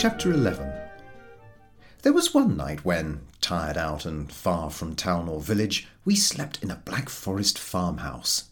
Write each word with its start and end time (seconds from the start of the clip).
Chapter 0.00 0.32
11 0.32 0.72
There 2.00 2.14
was 2.14 2.32
one 2.32 2.56
night 2.56 2.86
when, 2.86 3.20
tired 3.42 3.76
out 3.76 4.06
and 4.06 4.32
far 4.32 4.70
from 4.70 4.96
town 4.96 5.28
or 5.28 5.42
village, 5.42 5.88
we 6.06 6.16
slept 6.16 6.62
in 6.62 6.70
a 6.70 6.76
Black 6.86 7.10
Forest 7.10 7.58
farmhouse. 7.58 8.44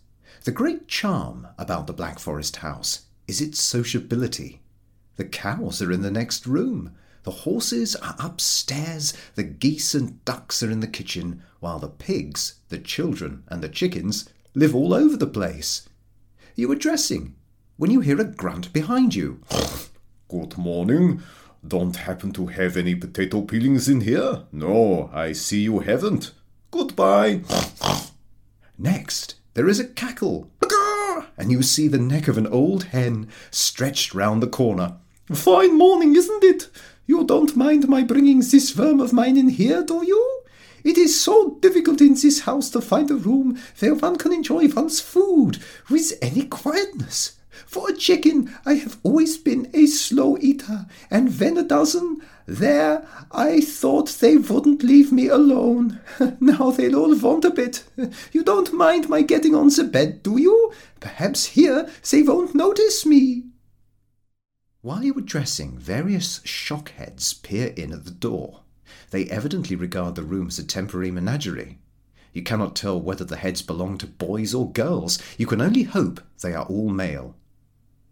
The 0.44 0.50
great 0.50 0.88
charm 0.88 1.46
about 1.56 1.86
the 1.86 1.94
Black 1.94 2.18
Forest 2.18 2.56
house 2.56 3.06
is 3.26 3.40
its 3.40 3.62
sociability. 3.62 4.60
The 5.16 5.24
cows 5.24 5.80
are 5.80 5.90
in 5.90 6.02
the 6.02 6.10
next 6.10 6.46
room, 6.46 6.94
the 7.22 7.30
horses 7.30 7.96
are 7.96 8.16
upstairs, 8.18 9.14
the 9.34 9.44
geese 9.44 9.94
and 9.94 10.22
ducks 10.26 10.62
are 10.62 10.70
in 10.70 10.80
the 10.80 10.86
kitchen, 10.86 11.42
while 11.60 11.78
the 11.78 11.88
pigs, 11.88 12.56
the 12.68 12.76
children, 12.76 13.44
and 13.48 13.62
the 13.62 13.70
chickens 13.70 14.28
live 14.52 14.74
all 14.74 14.92
over 14.92 15.16
the 15.16 15.26
place. 15.26 15.88
You 16.56 16.70
are 16.72 16.76
dressing 16.76 17.36
when 17.78 17.90
you 17.90 18.00
hear 18.00 18.20
a 18.20 18.24
grunt 18.24 18.70
behind 18.74 19.14
you. 19.14 19.40
Good 20.28 20.58
morning. 20.58 21.22
Don't 21.66 21.96
happen 21.96 22.32
to 22.32 22.46
have 22.46 22.76
any 22.76 22.94
potato 22.94 23.42
peelings 23.42 23.88
in 23.88 24.02
here? 24.02 24.44
No, 24.52 25.10
I 25.12 25.32
see 25.32 25.62
you 25.62 25.80
haven't. 25.80 26.32
Goodbye. 26.70 27.42
Next, 28.78 29.34
there 29.54 29.68
is 29.68 29.80
a 29.80 29.88
cackle, 29.88 30.50
and 31.36 31.50
you 31.50 31.62
see 31.62 31.88
the 31.88 31.98
neck 31.98 32.28
of 32.28 32.38
an 32.38 32.46
old 32.46 32.84
hen 32.84 33.28
stretched 33.50 34.14
round 34.14 34.42
the 34.42 34.46
corner. 34.46 34.96
Fine 35.32 35.76
morning, 35.76 36.14
isn't 36.16 36.44
it? 36.44 36.68
You 37.06 37.24
don't 37.24 37.56
mind 37.56 37.88
my 37.88 38.02
bringing 38.02 38.40
this 38.40 38.76
worm 38.76 39.00
of 39.00 39.12
mine 39.12 39.36
in 39.36 39.48
here, 39.48 39.82
do 39.82 40.04
you? 40.06 40.42
It 40.84 40.96
is 40.96 41.20
so 41.20 41.58
difficult 41.60 42.00
in 42.00 42.14
this 42.14 42.40
house 42.40 42.70
to 42.70 42.80
find 42.80 43.10
a 43.10 43.16
room 43.16 43.58
where 43.78 43.94
one 43.94 44.16
can 44.16 44.32
enjoy 44.32 44.68
one's 44.68 45.00
food 45.00 45.58
with 45.90 46.12
any 46.22 46.44
quietness. 46.44 47.37
For 47.66 47.90
a 47.90 47.96
chicken, 47.96 48.54
I 48.64 48.74
have 48.74 48.98
always 49.02 49.36
been 49.36 49.70
a 49.74 49.86
slow 49.86 50.36
eater, 50.40 50.86
and 51.10 51.38
when 51.38 51.56
a 51.56 51.62
dozen, 51.62 52.22
there, 52.46 53.06
I 53.30 53.60
thought 53.60 54.08
they 54.20 54.36
wouldn't 54.36 54.82
leave 54.82 55.12
me 55.12 55.28
alone. 55.28 56.00
now 56.40 56.70
they'll 56.70 56.96
all 56.96 57.16
want 57.16 57.44
a 57.44 57.50
bit. 57.50 57.84
You 58.32 58.42
don't 58.42 58.72
mind 58.72 59.08
my 59.08 59.22
getting 59.22 59.54
on 59.54 59.68
the 59.68 59.84
bed, 59.84 60.22
do 60.22 60.40
you? 60.40 60.72
Perhaps 61.00 61.46
here 61.46 61.88
they 62.10 62.22
won't 62.22 62.54
notice 62.54 63.04
me. 63.04 63.44
While 64.80 65.02
you 65.02 65.12
were 65.12 65.20
dressing, 65.20 65.78
various 65.78 66.38
shockheads 66.40 67.42
peer 67.42 67.74
in 67.76 67.92
at 67.92 68.04
the 68.04 68.10
door. 68.10 68.60
They 69.10 69.26
evidently 69.26 69.76
regard 69.76 70.14
the 70.14 70.22
room 70.22 70.48
as 70.48 70.58
a 70.58 70.64
temporary 70.64 71.10
menagerie. 71.10 71.78
You 72.32 72.42
cannot 72.42 72.76
tell 72.76 73.00
whether 73.00 73.24
the 73.24 73.36
heads 73.36 73.62
belong 73.62 73.98
to 73.98 74.06
boys 74.06 74.54
or 74.54 74.70
girls. 74.70 75.18
You 75.36 75.46
can 75.46 75.60
only 75.60 75.82
hope 75.82 76.20
they 76.40 76.54
are 76.54 76.64
all 76.66 76.88
male. 76.88 77.34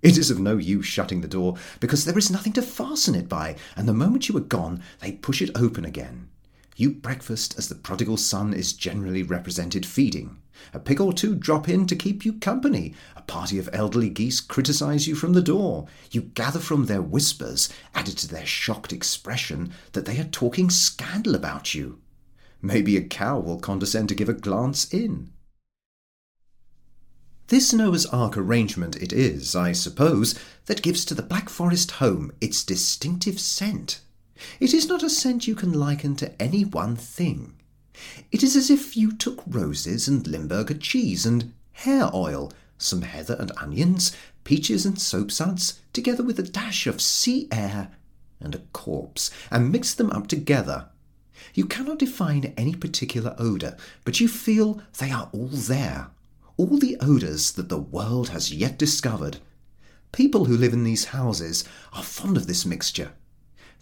It 0.02 0.19
is 0.19 0.30
of 0.30 0.39
no 0.39 0.56
use 0.56 0.86
shutting 0.86 1.20
the 1.20 1.28
door, 1.28 1.56
because 1.80 2.05
there 2.05 2.19
is 2.19 2.30
nothing 2.30 2.52
to 2.55 2.62
fasten 2.62 3.14
it 3.14 3.28
by, 3.28 3.56
and 3.77 3.89
the 3.89 3.94
moment 3.94 4.28
you 4.28 4.36
are 4.36 4.41
gone, 4.41 4.83
they 5.00 5.12
push 5.12 5.41
it 5.41 5.56
open 5.56 5.84
again. 5.84 6.28
You 6.77 6.91
breakfast 6.91 7.56
as 7.56 7.69
the 7.69 7.75
prodigal 7.75 8.19
son 8.19 8.52
is 8.52 8.74
generally 8.74 9.22
represented 9.22 9.86
feeding. 9.86 10.39
A 10.74 10.78
pig 10.78 11.00
or 11.00 11.12
two 11.14 11.34
drop 11.34 11.69
in 11.69 11.86
to 11.86 11.97
keep 11.97 12.24
you 12.24 12.34
company. 12.34 12.94
A 13.17 13.22
party 13.22 13.58
of 13.58 13.70
elderly 13.72 14.11
geese 14.11 14.41
criticize 14.41 15.06
you 15.06 15.14
from 15.14 15.33
the 15.33 15.41
door. 15.41 15.86
You 16.11 16.22
gather 16.22 16.58
from 16.58 16.84
their 16.84 17.00
whispers, 17.00 17.70
added 17.94 18.19
to 18.19 18.28
their 18.28 18.44
shocked 18.44 18.92
expression, 18.92 19.72
that 19.92 20.05
they 20.05 20.20
are 20.20 20.24
talking 20.24 20.69
scandal 20.69 21.34
about 21.34 21.74
you. 21.74 21.98
Maybe 22.61 22.97
a 22.97 23.02
cow 23.02 23.39
will 23.39 23.58
condescend 23.58 24.11
to 24.11 24.14
give 24.14 24.28
a 24.28 24.34
glance 24.34 24.92
in. 24.92 25.30
This 27.48 27.72
Noah's 27.72 28.06
Ark 28.06 28.36
arrangement 28.36 28.97
it 28.97 29.12
is, 29.12 29.55
I 29.55 29.70
suppose, 29.70 30.34
that 30.64 30.83
gives 30.83 31.05
to 31.05 31.14
the 31.14 31.22
Black 31.22 31.48
Forest 31.48 31.92
home 31.92 32.33
its 32.40 32.64
distinctive 32.64 33.39
scent. 33.39 34.01
It 34.58 34.74
is 34.74 34.89
not 34.89 35.05
a 35.05 35.08
scent 35.08 35.46
you 35.46 35.55
can 35.55 35.73
liken 35.73 36.17
to 36.17 36.42
any 36.42 36.64
one 36.64 36.96
thing. 36.96 37.55
It 38.33 38.42
is 38.42 38.56
as 38.56 38.68
if 38.68 38.96
you 38.96 39.12
took 39.12 39.45
roses 39.46 40.08
and 40.08 40.27
Limburger 40.27 40.74
cheese 40.74 41.24
and 41.24 41.52
hair 41.70 42.11
oil, 42.12 42.52
some 42.79 43.02
heather 43.02 43.36
and 43.39 43.52
onions, 43.58 44.11
peaches 44.42 44.85
and 44.85 44.96
soapsuds, 44.96 45.79
together 45.92 46.24
with 46.24 46.40
a 46.40 46.42
dash 46.42 46.89
of 46.89 47.01
sea 47.01 47.46
air 47.52 47.92
and 48.40 48.56
a 48.56 48.62
corpse, 48.73 49.30
and 49.52 49.70
mixed 49.70 49.98
them 49.98 50.11
up 50.11 50.27
together. 50.27 50.89
You 51.55 51.67
cannot 51.67 52.01
define 52.01 52.52
any 52.56 52.74
particular 52.74 53.36
odour, 53.39 53.77
but 54.05 54.18
you 54.18 54.27
feel 54.27 54.83
they 54.98 55.12
are 55.12 55.30
all 55.33 55.46
there, 55.46 56.11
all 56.56 56.78
the 56.78 56.96
odours 57.00 57.52
that 57.52 57.68
the 57.68 57.78
world 57.78 58.30
has 58.30 58.52
yet 58.52 58.78
discovered. 58.78 59.39
People 60.12 60.46
who 60.46 60.56
live 60.56 60.72
in 60.72 60.84
these 60.84 61.06
houses 61.06 61.64
are 61.92 62.02
fond 62.02 62.36
of 62.36 62.46
this 62.46 62.64
mixture. 62.64 63.12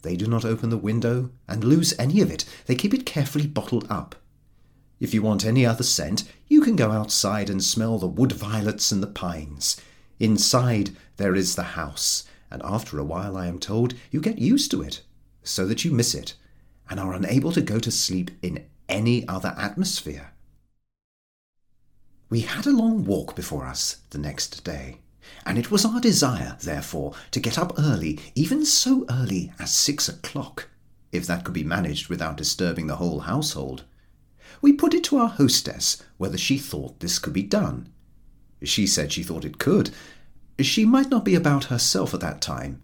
They 0.02 0.16
do 0.16 0.26
not 0.26 0.44
open 0.44 0.70
the 0.70 0.76
window 0.76 1.30
and 1.48 1.64
lose 1.64 1.94
any 1.98 2.20
of 2.20 2.30
it. 2.30 2.44
They 2.66 2.74
keep 2.74 2.92
it 2.92 3.06
carefully 3.06 3.46
bottled 3.46 3.86
up. 3.88 4.16
If 5.00 5.14
you 5.14 5.22
want 5.22 5.44
any 5.44 5.64
other 5.64 5.82
scent, 5.82 6.24
you 6.48 6.60
can 6.60 6.76
go 6.76 6.90
outside 6.90 7.48
and 7.48 7.62
smell 7.62 7.98
the 7.98 8.06
wood 8.06 8.32
violets 8.32 8.92
and 8.92 9.02
the 9.02 9.06
pines. 9.06 9.80
Inside 10.20 10.96
there 11.16 11.34
is 11.34 11.54
the 11.54 11.62
house, 11.62 12.24
and 12.50 12.62
after 12.62 12.98
a 12.98 13.04
while, 13.04 13.36
I 13.36 13.46
am 13.46 13.58
told, 13.58 13.94
you 14.10 14.20
get 14.20 14.38
used 14.38 14.70
to 14.72 14.82
it, 14.82 15.02
so 15.42 15.66
that 15.66 15.84
you 15.84 15.90
miss 15.90 16.14
it, 16.14 16.34
and 16.88 17.00
are 17.00 17.14
unable 17.14 17.52
to 17.52 17.60
go 17.60 17.78
to 17.78 17.90
sleep 17.90 18.30
in 18.42 18.66
any 18.88 19.26
other 19.26 19.54
atmosphere. 19.56 20.33
We 22.34 22.40
had 22.40 22.66
a 22.66 22.72
long 22.72 23.04
walk 23.04 23.36
before 23.36 23.64
us 23.64 23.98
the 24.10 24.18
next 24.18 24.64
day 24.64 24.98
and 25.46 25.56
it 25.56 25.70
was 25.70 25.84
our 25.84 26.00
desire, 26.00 26.56
therefore, 26.60 27.14
to 27.30 27.38
get 27.38 27.56
up 27.56 27.74
early, 27.78 28.18
even 28.34 28.66
so 28.66 29.06
early 29.08 29.52
as 29.60 29.72
six 29.72 30.08
o'clock, 30.08 30.68
if 31.12 31.28
that 31.28 31.44
could 31.44 31.54
be 31.54 31.62
managed 31.62 32.08
without 32.08 32.36
disturbing 32.36 32.88
the 32.88 32.96
whole 32.96 33.20
household. 33.20 33.84
We 34.60 34.72
put 34.72 34.94
it 34.94 35.04
to 35.04 35.18
our 35.18 35.28
hostess 35.28 36.02
whether 36.16 36.36
she 36.36 36.58
thought 36.58 36.98
this 36.98 37.20
could 37.20 37.32
be 37.32 37.44
done. 37.44 37.88
She 38.64 38.88
said 38.88 39.12
she 39.12 39.22
thought 39.22 39.44
it 39.44 39.58
could. 39.58 39.90
She 40.58 40.84
might 40.84 41.10
not 41.10 41.24
be 41.24 41.36
about 41.36 41.66
herself 41.66 42.14
at 42.14 42.20
that 42.22 42.40
time. 42.40 42.82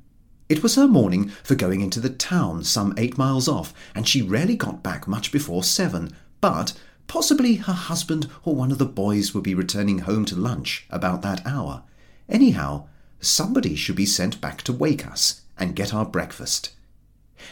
It 0.49 0.62
was 0.62 0.77
her 0.77 0.87
morning 0.87 1.31
for 1.43 1.56
going 1.56 1.81
into 1.81 1.99
the 1.99 2.09
town 2.09 2.62
some 2.62 2.94
eight 2.97 3.19
miles 3.19 3.49
off, 3.49 3.75
and 3.97 4.06
she 4.06 4.22
rarely 4.22 4.55
got 4.55 4.84
back 4.84 5.09
much 5.09 5.32
before 5.32 5.65
seven, 5.65 6.15
but 6.41 6.72
possibly 7.10 7.56
her 7.56 7.72
husband 7.72 8.31
or 8.44 8.54
one 8.54 8.72
of 8.72 8.78
the 8.78 8.87
boys 8.87 9.34
would 9.34 9.44
be 9.44 9.54
returning 9.54 9.98
home 9.98 10.25
to 10.25 10.34
lunch 10.37 10.87
about 10.91 11.21
that 11.21 11.47
hour, 11.47 11.82
Anyhow, 12.31 12.87
somebody 13.21 13.75
should 13.75 13.97
be 13.97 14.06
sent 14.06 14.41
back 14.41 14.62
to 14.62 14.72
wake 14.72 15.06
us 15.06 15.43
and 15.59 15.75
get 15.75 15.93
our 15.93 16.04
breakfast. 16.04 16.70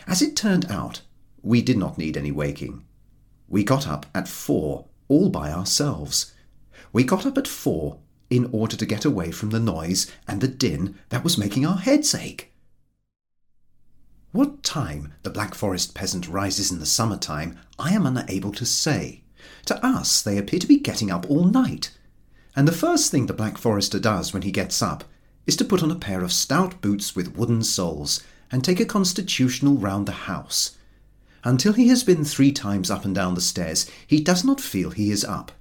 As 0.07 0.23
it 0.23 0.37
turned 0.37 0.71
out, 0.71 1.03
we 1.43 1.63
did 1.63 1.77
not 1.77 1.99
need 1.99 2.17
any 2.17 2.31
waking. 2.31 2.85
We 3.49 3.65
got 3.65 3.89
up 3.89 4.07
at 4.15 4.29
four, 4.29 4.87
all 5.09 5.31
by 5.31 5.51
ourselves. 5.51 6.33
We 6.93 7.03
got 7.03 7.27
up 7.27 7.37
at 7.37 7.49
four 7.49 7.99
in 8.31 8.49
order 8.53 8.77
to 8.77 8.87
get 8.87 9.05
away 9.05 9.33
from 9.33 9.51
the 9.51 9.59
noise 9.59 10.11
and 10.29 10.41
the 10.41 10.49
din 10.49 10.97
that 11.09 11.25
was 11.25 11.39
making 11.39 11.67
our 11.67 11.79
heads 11.79 12.15
ache. 12.15 12.53
What 14.31 14.63
time 14.63 15.15
the 15.23 15.31
Black 15.31 15.55
Forest 15.55 15.95
peasant 15.95 16.29
rises 16.29 16.71
in 16.71 16.79
the 16.79 16.87
summer 16.87 17.17
time, 17.17 17.59
I 17.79 17.95
am 17.95 18.07
unable 18.07 18.53
to 18.53 18.67
say. 18.67 19.23
To 19.67 19.85
us, 19.85 20.23
they 20.23 20.39
appear 20.39 20.59
to 20.59 20.67
be 20.67 20.79
getting 20.79 21.11
up 21.11 21.29
all 21.29 21.45
night, 21.45 21.91
and 22.55 22.67
the 22.67 22.73
first 22.73 23.11
thing 23.11 23.27
the 23.27 23.33
Black 23.33 23.59
Forester 23.59 23.99
does 24.01 24.33
when 24.33 24.43
he 24.43 24.51
gets 24.51 24.83
up 24.83 25.05
is 25.47 25.57
to 25.57 25.65
put 25.65 25.83
on 25.83 25.91
a 25.91 25.97
pair 25.97 26.23
of 26.23 26.33
stout 26.33 26.81
boots 26.81 27.17
with 27.17 27.37
wooden 27.37 27.63
soles 27.63 28.23
and 28.51 28.65
take 28.65 28.81
a 28.81 28.85
constitutional 28.85 29.77
round 29.77 30.07
the 30.07 30.13
house. 30.13 30.77
Until 31.45 31.73
he 31.73 31.89
has 31.89 32.03
been 32.03 32.25
three 32.25 32.53
times 32.53 32.91
up 32.91 33.05
and 33.05 33.15
down 33.15 33.35
the 33.35 33.41
stairs, 33.41 33.91
he 34.07 34.21
does 34.21 34.45
not 34.45 34.61
feel 34.61 34.91
he 34.91 35.11
is 35.11 35.25
up. 35.25 35.53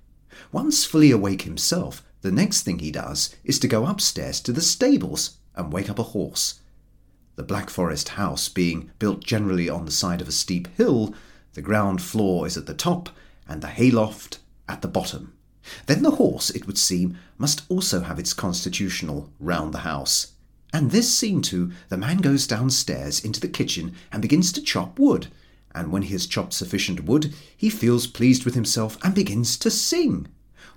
Once 0.51 0.85
fully 0.85 1.11
awake 1.11 1.43
himself, 1.43 2.03
the 2.21 2.31
next 2.31 2.63
thing 2.63 2.79
he 2.79 2.91
does 2.91 3.35
is 3.43 3.59
to 3.59 3.67
go 3.67 3.85
upstairs 3.85 4.41
to 4.41 4.51
the 4.51 4.61
stables 4.61 5.37
and 5.55 5.71
wake 5.71 5.89
up 5.89 5.99
a 5.99 6.03
horse. 6.03 6.59
The 7.35 7.43
Black 7.43 7.69
Forest 7.69 8.09
house 8.09 8.49
being 8.49 8.91
built 8.99 9.23
generally 9.23 9.69
on 9.69 9.85
the 9.85 9.91
side 9.91 10.21
of 10.21 10.27
a 10.27 10.31
steep 10.31 10.67
hill, 10.75 11.13
the 11.53 11.61
ground 11.61 12.01
floor 12.01 12.47
is 12.47 12.57
at 12.57 12.65
the 12.65 12.73
top 12.73 13.09
and 13.47 13.61
the 13.61 13.67
hayloft 13.67 14.39
at 14.67 14.81
the 14.81 14.87
bottom. 14.87 15.33
Then 15.85 16.03
the 16.03 16.11
horse, 16.11 16.49
it 16.49 16.65
would 16.65 16.77
seem, 16.77 17.17
must 17.37 17.63
also 17.69 18.01
have 18.01 18.19
its 18.19 18.33
constitutional 18.33 19.29
round 19.39 19.73
the 19.73 19.79
house. 19.79 20.33
And 20.73 20.91
this 20.91 21.13
seen 21.13 21.41
to, 21.43 21.71
the 21.89 21.97
man 21.97 22.17
goes 22.17 22.47
downstairs 22.47 23.23
into 23.23 23.39
the 23.39 23.47
kitchen 23.47 23.93
and 24.11 24.21
begins 24.21 24.51
to 24.53 24.61
chop 24.61 24.99
wood. 24.99 25.27
And 25.73 25.91
when 25.91 26.03
he 26.03 26.13
has 26.13 26.27
chopped 26.27 26.53
sufficient 26.53 27.05
wood, 27.05 27.33
he 27.55 27.69
feels 27.69 28.07
pleased 28.07 28.45
with 28.45 28.55
himself 28.55 28.97
and 29.03 29.13
begins 29.13 29.57
to 29.57 29.71
sing. 29.71 30.27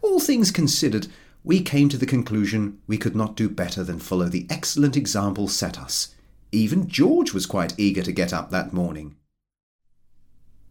All 0.03 0.21
things 0.21 0.51
considered, 0.51 1.09
we 1.43 1.63
came 1.63 1.89
to 1.89 1.97
the 1.97 2.07
conclusion 2.07 2.79
we 2.87 2.99
could 2.99 3.17
not 3.17 3.37
do 3.37 3.49
better 3.49 3.83
than 3.83 3.99
follow 3.99 4.29
the 4.29 4.47
excellent 4.51 4.97
example 4.97 5.49
set 5.49 5.79
us. 5.79 6.15
Even 6.53 6.89
George 6.89 7.33
was 7.33 7.47
quite 7.47 7.79
eager 7.79 8.03
to 8.03 8.13
get 8.13 8.33
up 8.33 8.51
that 8.51 8.73
morning. 8.73 9.17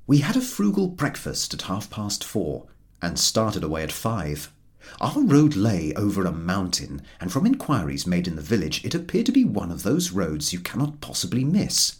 We 0.09 0.21
had 0.21 0.35
a 0.35 0.41
frugal 0.41 0.87
breakfast 0.87 1.53
at 1.53 1.61
half 1.61 1.91
past 1.91 2.23
four, 2.23 2.65
and 2.99 3.19
started 3.19 3.63
away 3.63 3.83
at 3.83 3.91
five. 3.91 4.51
Our 4.99 5.21
road 5.21 5.55
lay 5.55 5.93
over 5.93 6.25
a 6.25 6.31
mountain, 6.31 7.03
and 7.21 7.31
from 7.31 7.45
inquiries 7.45 8.07
made 8.07 8.27
in 8.27 8.35
the 8.35 8.41
village, 8.41 8.83
it 8.83 8.95
appeared 8.95 9.27
to 9.27 9.31
be 9.31 9.43
one 9.43 9.69
of 9.69 9.83
those 9.83 10.09
roads 10.09 10.51
you 10.51 10.61
cannot 10.61 10.99
possibly 10.99 11.43
miss. 11.43 11.97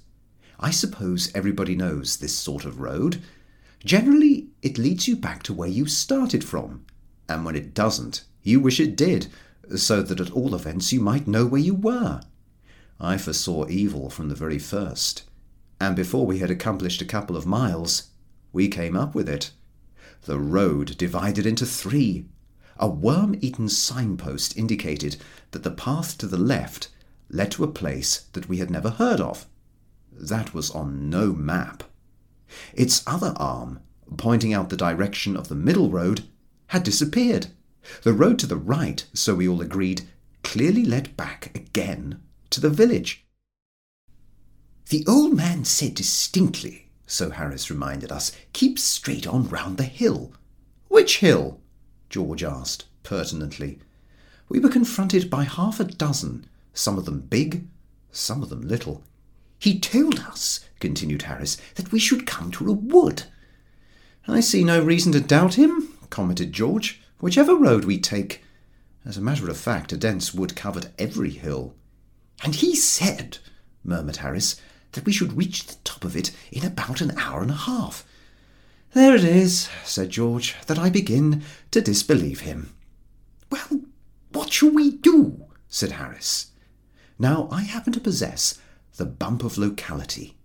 I 0.60 0.72
suppose 0.72 1.30
everybody 1.36 1.76
knows 1.76 2.18
this 2.18 2.36
sort 2.36 2.66
of 2.66 2.80
road. 2.80 3.22
Generally, 3.86 4.48
it 4.64 4.80
leads 4.80 5.08
you 5.08 5.16
back 5.16 5.44
to 5.44 5.54
where 5.54 5.70
you 5.70 5.86
started 5.86 6.44
from, 6.44 6.88
and 7.28 7.46
when 7.46 7.56
it 7.56 7.76
doesn't, 7.76 8.24
you 8.42 8.60
wish 8.60 8.80
it 8.80 8.96
did, 8.96 9.28
so 9.76 10.02
that 10.02 10.20
at 10.20 10.32
all 10.32 10.56
events 10.56 10.92
you 10.92 11.00
might 11.00 11.28
know 11.28 11.46
where 11.46 11.62
you 11.62 11.76
were. 11.76 12.22
I 13.00 13.20
foresaw 13.20 13.68
evil 13.70 14.10
from 14.10 14.30
the 14.30 14.36
very 14.36 14.58
first, 14.58 15.29
and 15.80 15.96
before 15.96 16.26
we 16.26 16.40
had 16.40 16.52
accomplished 16.52 17.02
a 17.02 17.06
couple 17.06 17.38
of 17.38 17.46
miles, 17.46 18.10
we 18.52 18.68
came 18.68 18.96
up 18.96 19.16
with 19.16 19.30
it. 19.30 19.52
The 20.24 20.40
road 20.40 20.98
divided 20.98 21.46
into 21.46 21.66
three. 21.66 22.26
A 22.78 22.88
worm 22.88 23.38
eaten 23.42 23.70
signpost 23.70 24.58
indicated 24.58 25.18
that 25.52 25.64
the 25.64 25.72
path 25.72 26.18
to 26.18 26.28
the 26.28 26.38
left 26.38 26.90
led 27.30 27.52
to 27.52 27.64
a 27.64 27.72
place 27.72 28.26
that 28.34 28.50
we 28.50 28.58
had 28.58 28.70
never 28.70 28.90
heard 28.90 29.22
of. 29.22 29.46
That 30.12 30.54
was 30.54 30.72
on 30.72 31.10
no 31.10 31.34
map. 31.34 31.84
Its 32.74 33.04
other 33.08 33.34
arm, 33.38 33.80
pointing 34.18 34.54
out 34.54 34.70
the 34.70 34.78
direction 34.78 35.38
of 35.38 35.48
the 35.48 35.56
middle 35.56 35.90
road, 35.90 36.24
had 36.68 36.84
disappeared. 36.84 37.48
The 38.04 38.14
road 38.14 38.40
to 38.40 38.48
the 38.48 38.58
right, 38.58 39.06
so 39.14 39.36
we 39.36 39.48
all 39.48 39.62
agreed, 39.62 40.08
clearly 40.44 40.84
led 40.84 41.16
back 41.16 41.52
again 41.56 42.22
to 42.50 42.60
the 42.60 42.70
village. 42.70 43.26
The 44.90 45.06
old 45.06 45.36
man 45.36 45.66
said 45.66 45.94
distinctly, 45.94 46.88
so 47.06 47.30
Harris 47.30 47.70
reminded 47.70 48.12
us, 48.12 48.32
keep 48.54 48.80
straight 48.80 49.28
on 49.28 49.48
round 49.48 49.78
the 49.78 49.84
hill. 49.84 50.34
Which 50.88 51.20
hill? 51.20 51.62
George 52.10 52.44
asked, 52.44 52.86
pertinently. 53.04 53.78
We 54.48 54.60
were 54.60 54.70
confronted 54.70 55.30
by 55.30 55.44
half 55.44 55.80
a 55.80 55.84
dozen, 55.84 56.48
some 56.74 56.98
of 56.98 57.06
them 57.06 57.20
big, 57.20 57.68
some 58.12 58.42
of 58.42 58.50
them 58.50 58.68
little. 58.68 59.04
He 59.60 59.80
told 59.80 60.22
us, 60.22 60.62
continued 60.80 61.22
Harris, 61.22 61.58
that 61.76 61.92
we 61.92 62.00
should 62.00 62.26
come 62.26 62.50
to 62.52 62.68
a 62.68 62.74
wood. 62.74 63.24
I 64.28 64.40
see 64.40 64.64
no 64.64 64.84
reason 64.84 65.12
to 65.12 65.22
doubt 65.22 65.54
him, 65.54 65.94
commented 66.10 66.52
George, 66.52 67.00
whichever 67.20 67.56
road 67.56 67.86
we 67.86 68.00
take. 68.00 68.44
As 69.06 69.18
a 69.18 69.22
matter 69.22 69.52
of 69.52 69.58
fact, 69.58 69.94
a 69.94 69.98
dense 69.98 70.34
wood 70.34 70.56
covered 70.56 70.88
every 70.98 71.30
hill. 71.30 71.76
And 72.44 72.56
he 72.56 72.76
said, 72.76 73.38
murmured 73.84 74.18
Harris, 74.18 74.60
that 74.94 75.06
we 75.06 75.12
should 75.12 75.38
reach 75.38 75.66
the 75.66 75.76
top 75.84 76.04
of 76.04 76.16
it 76.16 76.32
in 76.52 76.66
about 76.66 77.02
an 77.02 77.18
hour 77.18 77.42
and 77.42 77.52
a 77.52 77.56
half. 77.56 78.06
There 78.94 79.16
it 79.16 79.24
is, 79.24 79.70
said 79.84 80.10
George, 80.10 80.56
that 80.66 80.80
I 80.80 80.90
begin 80.90 81.44
to 81.72 81.82
disbelieve 81.82 82.42
him. 82.42 82.74
Well, 83.52 83.82
what 84.32 84.52
shall 84.52 84.72
we 84.72 84.92
do? 84.92 85.46
said 85.68 85.94
Harris. 85.94 86.52
Now 87.20 87.48
I 87.52 87.62
happen 87.62 87.94
to 87.94 88.00
possess 88.00 88.58
the 88.98 89.06
bump 89.06 89.44
of 89.44 89.58
locality. 89.58 90.38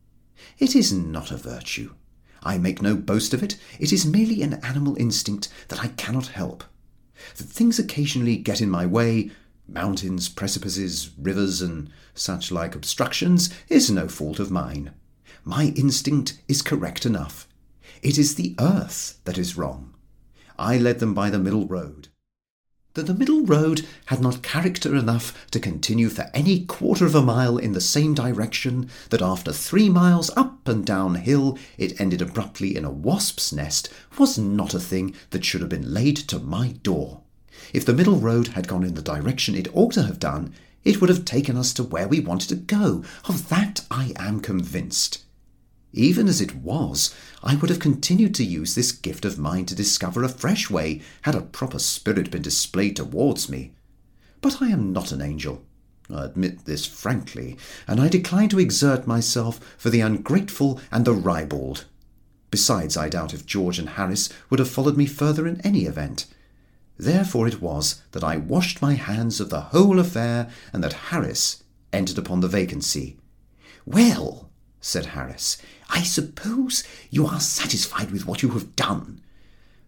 It 0.58 0.76
is 0.76 0.92
not 0.92 1.30
a 1.30 1.36
virtue. 1.36 1.94
I 2.42 2.58
make 2.58 2.82
no 2.82 2.94
boast 2.94 3.32
of 3.32 3.42
it. 3.42 3.56
It 3.80 3.92
is 3.92 4.04
merely 4.04 4.42
an 4.42 4.54
animal 4.64 4.96
instinct 4.96 5.48
that 5.68 5.82
I 5.82 5.88
cannot 5.88 6.28
help. 6.28 6.64
That 7.36 7.44
things 7.44 7.78
occasionally 7.78 8.36
get 8.36 8.60
in 8.60 8.68
my 8.68 8.84
way, 8.84 9.30
mountains, 9.66 10.28
precipices, 10.28 11.10
rivers, 11.18 11.62
and 11.62 11.90
such 12.14 12.52
like 12.52 12.74
obstructions, 12.74 13.50
is 13.68 13.90
no 13.90 14.08
fault 14.08 14.38
of 14.38 14.50
mine. 14.50 14.92
My 15.44 15.72
instinct 15.76 16.40
is 16.48 16.62
correct 16.62 17.04
enough. 17.04 17.46
It 18.02 18.18
is 18.18 18.34
the 18.34 18.54
earth 18.58 19.20
that 19.24 19.38
is 19.38 19.56
wrong. 19.56 19.94
I 20.58 20.78
led 20.78 21.00
them 21.00 21.14
by 21.14 21.30
the 21.30 21.38
middle 21.38 21.66
road. 21.66 22.08
That 22.94 23.06
the 23.06 23.14
middle 23.14 23.44
road 23.44 23.84
had 24.06 24.20
not 24.20 24.44
character 24.44 24.94
enough 24.94 25.50
to 25.50 25.58
continue 25.58 26.08
for 26.08 26.30
any 26.32 26.64
quarter 26.64 27.04
of 27.04 27.16
a 27.16 27.22
mile 27.22 27.58
in 27.58 27.72
the 27.72 27.80
same 27.80 28.14
direction, 28.14 28.88
that 29.10 29.20
after 29.20 29.52
three 29.52 29.88
miles 29.88 30.30
up 30.36 30.68
and 30.68 30.86
down 30.86 31.16
hill 31.16 31.58
it 31.76 32.00
ended 32.00 32.22
abruptly 32.22 32.76
in 32.76 32.84
a 32.84 32.92
wasp's 32.92 33.52
nest, 33.52 33.92
was 34.16 34.38
not 34.38 34.74
a 34.74 34.78
thing 34.78 35.12
that 35.30 35.44
should 35.44 35.60
have 35.60 35.70
been 35.70 35.92
laid 35.92 36.16
to 36.18 36.38
my 36.38 36.68
door. 36.84 37.23
If 37.72 37.84
the 37.84 37.94
middle 37.94 38.18
road 38.18 38.48
had 38.48 38.68
gone 38.68 38.84
in 38.84 38.94
the 38.94 39.02
direction 39.02 39.54
it 39.54 39.68
ought 39.74 39.92
to 39.92 40.02
have 40.02 40.18
done, 40.18 40.54
it 40.84 41.00
would 41.00 41.10
have 41.10 41.24
taken 41.24 41.56
us 41.56 41.72
to 41.74 41.82
where 41.82 42.08
we 42.08 42.20
wanted 42.20 42.48
to 42.50 42.56
go. 42.56 43.04
Of 43.26 43.48
that 43.48 43.86
I 43.90 44.12
am 44.16 44.40
convinced. 44.40 45.24
Even 45.92 46.26
as 46.26 46.40
it 46.40 46.56
was, 46.56 47.14
I 47.42 47.54
would 47.54 47.70
have 47.70 47.78
continued 47.78 48.34
to 48.34 48.44
use 48.44 48.74
this 48.74 48.90
gift 48.90 49.24
of 49.24 49.38
mine 49.38 49.66
to 49.66 49.76
discover 49.76 50.24
a 50.24 50.28
fresh 50.28 50.68
way 50.68 51.00
had 51.22 51.36
a 51.36 51.40
proper 51.40 51.78
spirit 51.78 52.30
been 52.32 52.42
displayed 52.42 52.96
towards 52.96 53.48
me. 53.48 53.72
But 54.40 54.60
I 54.60 54.70
am 54.70 54.92
not 54.92 55.12
an 55.12 55.22
angel. 55.22 55.62
I 56.10 56.24
admit 56.24 56.64
this 56.64 56.84
frankly, 56.84 57.56
and 57.86 58.00
I 58.00 58.08
decline 58.08 58.48
to 58.50 58.58
exert 58.58 59.06
myself 59.06 59.60
for 59.78 59.90
the 59.90 60.00
ungrateful 60.00 60.80
and 60.90 61.04
the 61.04 61.14
ribald. 61.14 61.84
Besides, 62.50 62.96
I 62.96 63.08
doubt 63.08 63.32
if 63.32 63.46
George 63.46 63.78
and 63.78 63.90
Harris 63.90 64.28
would 64.50 64.58
have 64.58 64.68
followed 64.68 64.96
me 64.96 65.06
further 65.06 65.46
in 65.46 65.60
any 65.62 65.86
event. 65.86 66.26
Therefore 66.96 67.48
it 67.48 67.60
was 67.60 68.02
that 68.12 68.24
I 68.24 68.36
washed 68.36 68.80
my 68.80 68.94
hands 68.94 69.40
of 69.40 69.50
the 69.50 69.60
whole 69.60 69.98
affair, 69.98 70.48
and 70.72 70.82
that 70.84 70.92
Harris 71.10 71.64
entered 71.92 72.18
upon 72.18 72.40
the 72.40 72.48
vacancy. 72.48 73.16
Well, 73.84 74.50
said 74.80 75.06
Harris, 75.06 75.58
I 75.90 76.02
suppose 76.02 76.84
you 77.10 77.26
are 77.26 77.40
satisfied 77.40 78.10
with 78.10 78.26
what 78.26 78.42
you 78.42 78.50
have 78.50 78.76
done. 78.76 79.20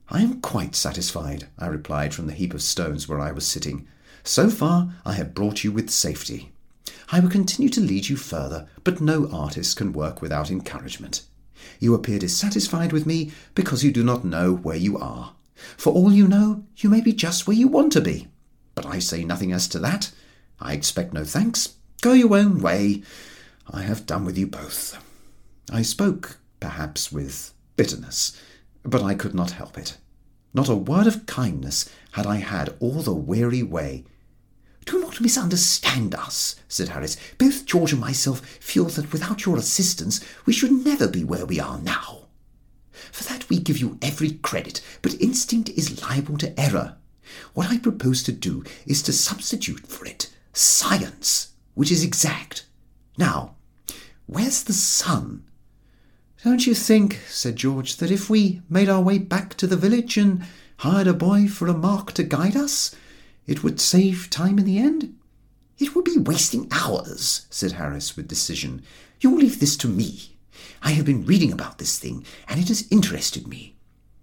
I 0.08 0.22
am 0.22 0.40
quite 0.40 0.74
satisfied, 0.74 1.46
I 1.58 1.66
replied 1.66 2.14
from 2.14 2.26
the 2.26 2.32
heap 2.32 2.54
of 2.54 2.62
stones 2.62 3.08
where 3.08 3.20
I 3.20 3.32
was 3.32 3.46
sitting. 3.46 3.86
So 4.24 4.50
far 4.50 4.92
I 5.04 5.12
have 5.12 5.34
brought 5.34 5.62
you 5.62 5.70
with 5.70 5.90
safety. 5.90 6.52
I 7.12 7.20
will 7.20 7.30
continue 7.30 7.68
to 7.70 7.80
lead 7.80 8.08
you 8.08 8.16
further, 8.16 8.66
but 8.82 9.00
no 9.00 9.28
artist 9.30 9.76
can 9.76 9.92
work 9.92 10.20
without 10.20 10.50
encouragement. 10.50 11.22
You 11.78 11.94
appear 11.94 12.18
dissatisfied 12.18 12.92
with 12.92 13.06
me 13.06 13.30
because 13.54 13.84
you 13.84 13.92
do 13.92 14.02
not 14.02 14.24
know 14.24 14.52
where 14.52 14.76
you 14.76 14.98
are. 14.98 15.35
For 15.76 15.92
all 15.92 16.12
you 16.12 16.28
know, 16.28 16.64
you 16.76 16.88
may 16.88 17.00
be 17.00 17.12
just 17.12 17.46
where 17.46 17.56
you 17.56 17.68
want 17.68 17.92
to 17.92 18.00
be. 18.00 18.28
But 18.74 18.86
I 18.86 18.98
say 18.98 19.24
nothing 19.24 19.52
as 19.52 19.68
to 19.68 19.78
that. 19.80 20.12
I 20.60 20.72
expect 20.72 21.12
no 21.12 21.24
thanks. 21.24 21.76
Go 22.02 22.12
your 22.12 22.36
own 22.36 22.60
way. 22.60 23.02
I 23.70 23.82
have 23.82 24.06
done 24.06 24.24
with 24.24 24.38
you 24.38 24.46
both. 24.46 25.02
I 25.70 25.82
spoke, 25.82 26.38
perhaps, 26.60 27.10
with 27.10 27.52
bitterness, 27.76 28.40
but 28.84 29.02
I 29.02 29.14
could 29.14 29.34
not 29.34 29.52
help 29.52 29.76
it. 29.76 29.96
Not 30.54 30.68
a 30.68 30.74
word 30.74 31.06
of 31.06 31.26
kindness 31.26 31.90
had 32.12 32.26
I 32.26 32.36
had 32.36 32.74
all 32.80 33.02
the 33.02 33.14
weary 33.14 33.62
way. 33.62 34.04
Do 34.84 35.00
not 35.00 35.20
misunderstand 35.20 36.14
us, 36.14 36.56
said 36.68 36.90
Harris. 36.90 37.16
Both 37.38 37.66
George 37.66 37.92
and 37.92 38.00
myself 38.00 38.40
feel 38.40 38.84
that 38.84 39.12
without 39.12 39.44
your 39.44 39.56
assistance 39.56 40.24
we 40.46 40.52
should 40.52 40.70
never 40.70 41.08
be 41.08 41.24
where 41.24 41.44
we 41.44 41.58
are 41.58 41.80
now. 41.80 42.25
For 43.12 43.24
that 43.24 43.48
we 43.48 43.58
give 43.58 43.78
you 43.78 43.98
every 44.02 44.32
credit, 44.32 44.80
but 45.02 45.20
instinct 45.20 45.68
is 45.70 46.02
liable 46.02 46.38
to 46.38 46.58
error. 46.58 46.96
What 47.54 47.70
I 47.70 47.78
propose 47.78 48.22
to 48.24 48.32
do 48.32 48.64
is 48.86 49.02
to 49.02 49.12
substitute 49.12 49.86
for 49.86 50.06
it 50.06 50.30
science, 50.52 51.52
which 51.74 51.92
is 51.92 52.02
exact. 52.02 52.64
Now, 53.18 53.56
where's 54.26 54.64
the 54.64 54.72
sun? 54.72 55.44
Don't 56.42 56.66
you 56.66 56.74
think, 56.74 57.20
said 57.28 57.56
George, 57.56 57.96
that 57.96 58.10
if 58.10 58.30
we 58.30 58.62
made 58.68 58.88
our 58.88 59.02
way 59.02 59.18
back 59.18 59.54
to 59.54 59.66
the 59.66 59.76
village 59.76 60.16
and 60.16 60.44
hired 60.78 61.06
a 61.06 61.12
boy 61.12 61.48
for 61.48 61.66
a 61.66 61.74
mark 61.74 62.12
to 62.12 62.22
guide 62.22 62.56
us, 62.56 62.94
it 63.46 63.62
would 63.62 63.80
save 63.80 64.30
time 64.30 64.58
in 64.58 64.64
the 64.64 64.78
end? 64.78 65.14
It 65.78 65.94
would 65.94 66.04
be 66.04 66.18
wasting 66.18 66.68
hours, 66.70 67.46
said 67.50 67.72
Harris 67.72 68.16
with 68.16 68.28
decision. 68.28 68.82
You 69.20 69.36
leave 69.36 69.60
this 69.60 69.76
to 69.78 69.88
me. 69.88 70.35
I 70.82 70.92
have 70.92 71.04
been 71.04 71.24
reading 71.24 71.52
about 71.52 71.78
this 71.78 71.98
thing, 71.98 72.24
and 72.48 72.60
it 72.60 72.68
has 72.68 72.86
interested 72.90 73.46
me. 73.46 73.76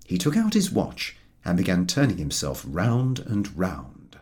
He 0.05 0.17
took 0.17 0.35
out 0.37 0.53
his 0.53 0.71
watch 0.71 1.15
and 1.45 1.57
began 1.57 1.87
turning 1.87 2.17
himself 2.17 2.65
round 2.67 3.19
and 3.19 3.57
round. 3.57 4.17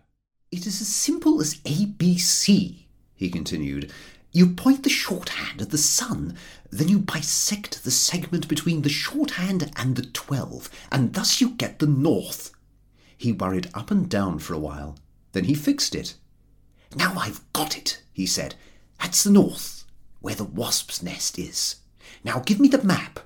It 0.52 0.66
is 0.66 0.82
as 0.82 0.88
simple 0.88 1.40
as 1.42 1.56
ABC, 1.56 2.86
he 3.16 3.30
continued. 3.30 3.92
You 4.32 4.48
point 4.48 4.84
the 4.84 4.90
shorthand 4.90 5.62
at 5.62 5.72
the 5.72 5.78
sun, 5.78 6.36
then 6.70 6.88
you 6.88 7.00
bisect 7.00 7.84
the 7.84 7.92
segment 7.92 8.48
between 8.48 8.82
the 8.82 8.90
shorthand 8.90 9.72
and 9.76 9.96
the 9.96 10.06
twelve, 10.06 10.70
and 10.92 11.14
thus 11.14 11.42
you 11.42 11.52
get 11.52 11.80
the 11.80 11.88
north. 11.88 12.52
He 13.18 13.32
worried 13.32 13.70
up 13.74 13.92
and 13.92 14.10
down 14.10 14.40
for 14.40 14.54
a 14.54 14.60
while, 14.60 14.98
then 15.34 15.44
he 15.44 15.54
fixed 15.54 15.96
it. 15.96 16.16
Now 16.96 17.14
I've 17.18 17.42
got 17.54 17.78
it, 17.78 18.02
he 18.14 18.26
said. 18.26 18.56
That's 19.00 19.24
the 19.24 19.32
north, 19.32 19.86
where 20.22 20.36
the 20.36 20.44
wasp's 20.44 21.04
nest 21.04 21.38
is. 21.38 21.76
Now 22.24 22.40
give 22.40 22.60
me 22.60 22.68
the 22.68 22.84
map. 22.84 23.20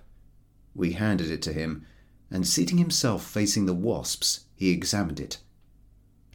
We 0.73 0.93
handed 0.93 1.31
it 1.31 1.41
to 1.43 1.53
him, 1.53 1.85
and 2.29 2.47
seating 2.47 2.77
himself 2.77 3.25
facing 3.25 3.65
the 3.65 3.73
wasps, 3.73 4.45
he 4.55 4.71
examined 4.71 5.19
it. 5.19 5.39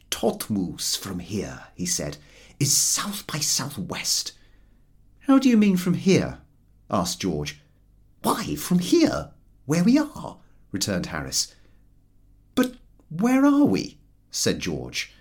Todtmoos 0.09 0.97
from 0.97 1.19
here, 1.19 1.63
he 1.75 1.85
said, 1.85 2.17
is 2.59 2.75
south 2.75 3.25
by 3.25 3.39
southwest. 3.39 4.33
How 5.21 5.39
do 5.39 5.49
you 5.49 5.57
mean 5.57 5.77
from 5.77 5.95
here? 5.95 6.39
asked 6.89 7.21
George. 7.21 7.61
Why, 8.21 8.55
from 8.55 8.79
here, 8.79 9.31
where 9.65 9.83
we 9.83 9.97
are, 9.97 10.37
returned 10.71 11.07
Harris. 11.07 11.55
But 12.53 12.75
where 13.09 13.45
are 13.45 13.65
we? 13.65 13.97
said 14.29 14.59
George. 14.59 15.13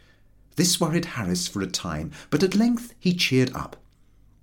This 0.56 0.80
worried 0.80 1.04
Harris 1.04 1.48
for 1.48 1.62
a 1.62 1.66
time, 1.66 2.10
but 2.28 2.42
at 2.42 2.54
length 2.54 2.94
he 2.98 3.14
cheered 3.14 3.54
up. 3.54 3.76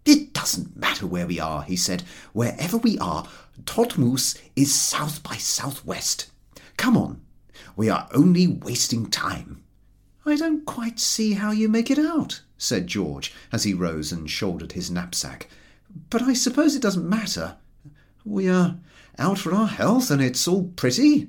It 0.07 0.31
doesn't 0.31 0.77
matter 0.77 1.05
where 1.05 1.27
we 1.27 1.37
are, 1.37 1.63
he 1.63 1.75
said. 1.75 2.03
Wherever 2.31 2.77
we 2.77 2.97
are, 2.99 3.27
Todtmoos 3.65 4.39
is 4.55 4.73
south 4.73 5.21
by 5.21 5.35
southwest. 5.35 6.31
Come 6.77 6.95
on, 6.95 7.19
we 7.75 7.89
are 7.89 8.07
only 8.13 8.47
wasting 8.47 9.09
time. 9.09 9.63
I 10.25 10.37
don't 10.37 10.65
quite 10.65 10.97
see 11.01 11.33
how 11.33 11.51
you 11.51 11.67
make 11.67 11.91
it 11.91 11.99
out, 11.99 12.41
said 12.57 12.87
George, 12.87 13.33
as 13.51 13.63
he 13.63 13.73
rose 13.73 14.13
and 14.13 14.29
shouldered 14.29 14.71
his 14.71 14.89
knapsack. 14.89 15.49
But 16.09 16.21
I 16.21 16.33
suppose 16.33 16.73
it 16.73 16.81
doesn't 16.81 17.09
matter. 17.09 17.57
We 18.23 18.47
are 18.47 18.77
out 19.19 19.39
for 19.39 19.53
our 19.53 19.67
health, 19.67 20.09
and 20.09 20.21
it's 20.21 20.47
all 20.47 20.71
pretty. 20.77 21.27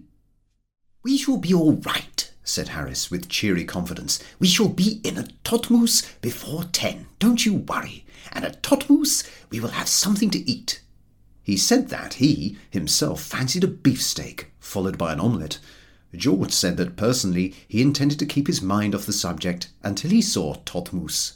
We 1.02 1.16
shall 1.16 1.38
be 1.38 1.52
all 1.52 1.72
right, 1.72 2.32
said 2.44 2.68
Harris 2.68 3.10
with 3.10 3.28
cheery 3.28 3.64
confidence. 3.64 4.22
We 4.38 4.46
shall 4.46 4.68
be 4.68 5.00
in 5.02 5.18
a 5.18 5.24
Todtmoos 5.42 6.20
before 6.20 6.62
ten. 6.64 7.06
Don't 7.18 7.44
you 7.44 7.54
worry. 7.54 8.04
And 8.32 8.44
at 8.44 8.62
Todtmoos 8.62 9.28
we 9.50 9.60
will 9.60 9.70
have 9.70 9.88
something 9.88 10.30
to 10.30 10.50
eat. 10.50 10.82
He 11.42 11.56
said 11.56 11.88
that 11.88 12.14
he 12.14 12.58
himself 12.70 13.22
fancied 13.22 13.64
a 13.64 13.68
beefsteak, 13.68 14.52
followed 14.60 14.98
by 14.98 15.12
an 15.12 15.20
omelette. 15.20 15.58
George 16.14 16.52
said 16.52 16.76
that 16.76 16.96
personally 16.96 17.54
he 17.66 17.82
intended 17.82 18.18
to 18.18 18.26
keep 18.26 18.46
his 18.46 18.62
mind 18.62 18.94
off 18.94 19.06
the 19.06 19.12
subject 19.12 19.70
until 19.82 20.10
he 20.10 20.22
saw 20.22 20.54
Todtmoos. 20.64 21.34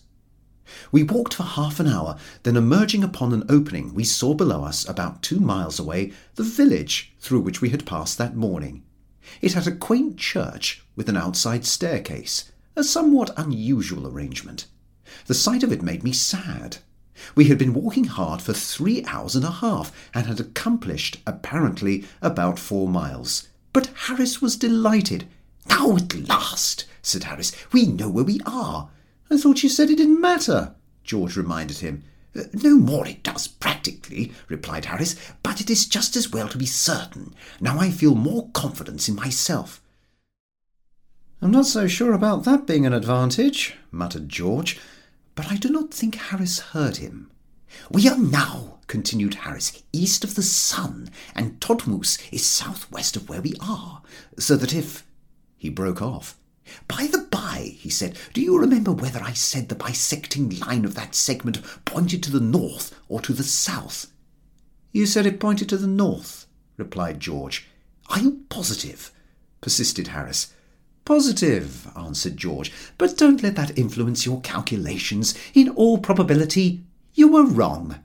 We 0.90 1.02
walked 1.02 1.34
for 1.34 1.42
half 1.42 1.80
an 1.80 1.86
hour, 1.86 2.16
then 2.44 2.56
emerging 2.56 3.04
upon 3.04 3.32
an 3.32 3.44
opening, 3.48 3.94
we 3.94 4.04
saw 4.04 4.32
below 4.34 4.64
us, 4.64 4.88
about 4.88 5.22
two 5.22 5.40
miles 5.40 5.78
away, 5.78 6.12
the 6.36 6.42
village 6.42 7.12
through 7.20 7.40
which 7.40 7.60
we 7.60 7.70
had 7.70 7.84
passed 7.84 8.16
that 8.18 8.36
morning. 8.36 8.82
It 9.40 9.52
had 9.52 9.66
a 9.66 9.74
quaint 9.74 10.16
church 10.16 10.84
with 10.96 11.08
an 11.08 11.16
outside 11.16 11.64
staircase, 11.64 12.50
a 12.74 12.82
somewhat 12.82 13.30
unusual 13.36 14.06
arrangement. 14.06 14.66
The 15.26 15.34
sight 15.34 15.62
of 15.62 15.72
it 15.72 15.82
made 15.82 16.02
me 16.02 16.12
sad. 16.12 16.78
We 17.34 17.44
had 17.44 17.58
been 17.58 17.74
walking 17.74 18.04
hard 18.04 18.42
for 18.42 18.52
three 18.52 19.04
hours 19.04 19.36
and 19.36 19.44
a 19.44 19.50
half, 19.50 19.92
and 20.14 20.26
had 20.26 20.40
accomplished, 20.40 21.18
apparently, 21.26 22.04
about 22.20 22.58
four 22.58 22.88
miles. 22.88 23.48
But 23.72 23.90
Harris 24.06 24.42
was 24.42 24.56
delighted. 24.56 25.26
Now 25.68 25.96
at 25.96 26.28
last, 26.28 26.84
said 27.02 27.24
Harris, 27.24 27.52
we 27.72 27.86
know 27.86 28.08
where 28.08 28.24
we 28.24 28.40
are. 28.46 28.90
I 29.30 29.36
thought 29.36 29.62
you 29.62 29.68
said 29.68 29.90
it 29.90 29.96
didn't 29.96 30.20
matter, 30.20 30.74
George 31.04 31.36
reminded 31.36 31.78
him. 31.78 32.02
No 32.54 32.76
more 32.76 33.06
it 33.06 33.22
does, 33.22 33.46
practically, 33.46 34.32
replied 34.48 34.86
Harris, 34.86 35.16
but 35.42 35.60
it 35.60 35.70
is 35.70 35.86
just 35.86 36.16
as 36.16 36.30
well 36.30 36.48
to 36.48 36.58
be 36.58 36.66
certain. 36.66 37.34
Now 37.60 37.78
I 37.78 37.90
feel 37.90 38.14
more 38.14 38.48
confidence 38.50 39.08
in 39.08 39.14
myself. 39.14 39.82
I'm 41.42 41.50
not 41.50 41.66
so 41.66 41.86
sure 41.88 42.12
about 42.12 42.44
that 42.44 42.66
being 42.66 42.86
an 42.86 42.92
advantage, 42.92 43.74
muttered 43.90 44.28
George, 44.28 44.78
but 45.34 45.50
I 45.50 45.56
do 45.56 45.68
not 45.68 45.92
think 45.92 46.14
Harris 46.14 46.58
heard 46.58 46.98
him. 46.98 47.30
We 47.90 48.08
are 48.08 48.18
now, 48.18 48.80
continued 48.86 49.34
Harris, 49.34 49.82
east 49.92 50.24
of 50.24 50.34
the 50.34 50.42
sun, 50.42 51.10
and 51.34 51.58
Todtmoos 51.60 52.18
is 52.30 52.44
southwest 52.44 53.16
of 53.16 53.28
where 53.28 53.40
we 53.40 53.54
are, 53.60 54.02
so 54.38 54.56
that 54.56 54.74
if. 54.74 55.04
He 55.56 55.70
broke 55.70 56.02
off. 56.02 56.36
By 56.86 57.08
the 57.10 57.26
by, 57.30 57.74
he 57.78 57.90
said, 57.90 58.16
do 58.32 58.40
you 58.40 58.58
remember 58.58 58.92
whether 58.92 59.22
I 59.22 59.32
said 59.32 59.68
the 59.68 59.74
bisecting 59.74 60.58
line 60.60 60.84
of 60.84 60.94
that 60.94 61.14
segment 61.14 61.60
pointed 61.84 62.22
to 62.24 62.30
the 62.30 62.40
north 62.40 62.94
or 63.08 63.20
to 63.20 63.32
the 63.32 63.42
south? 63.42 64.12
You 64.92 65.06
said 65.06 65.26
it 65.26 65.40
pointed 65.40 65.68
to 65.70 65.76
the 65.76 65.86
north, 65.86 66.46
replied 66.76 67.20
George. 67.20 67.66
Are 68.08 68.18
you 68.18 68.44
positive? 68.48 69.10
persisted 69.60 70.08
Harris. 70.08 70.52
Positive, 71.04 71.90
answered 71.96 72.36
George, 72.36 72.72
but 72.96 73.16
don't 73.18 73.42
let 73.42 73.56
that 73.56 73.76
influence 73.76 74.24
your 74.24 74.40
calculations. 74.40 75.34
In 75.52 75.68
all 75.70 75.98
probability, 75.98 76.84
you 77.14 77.28
were 77.28 77.44
wrong. 77.44 77.96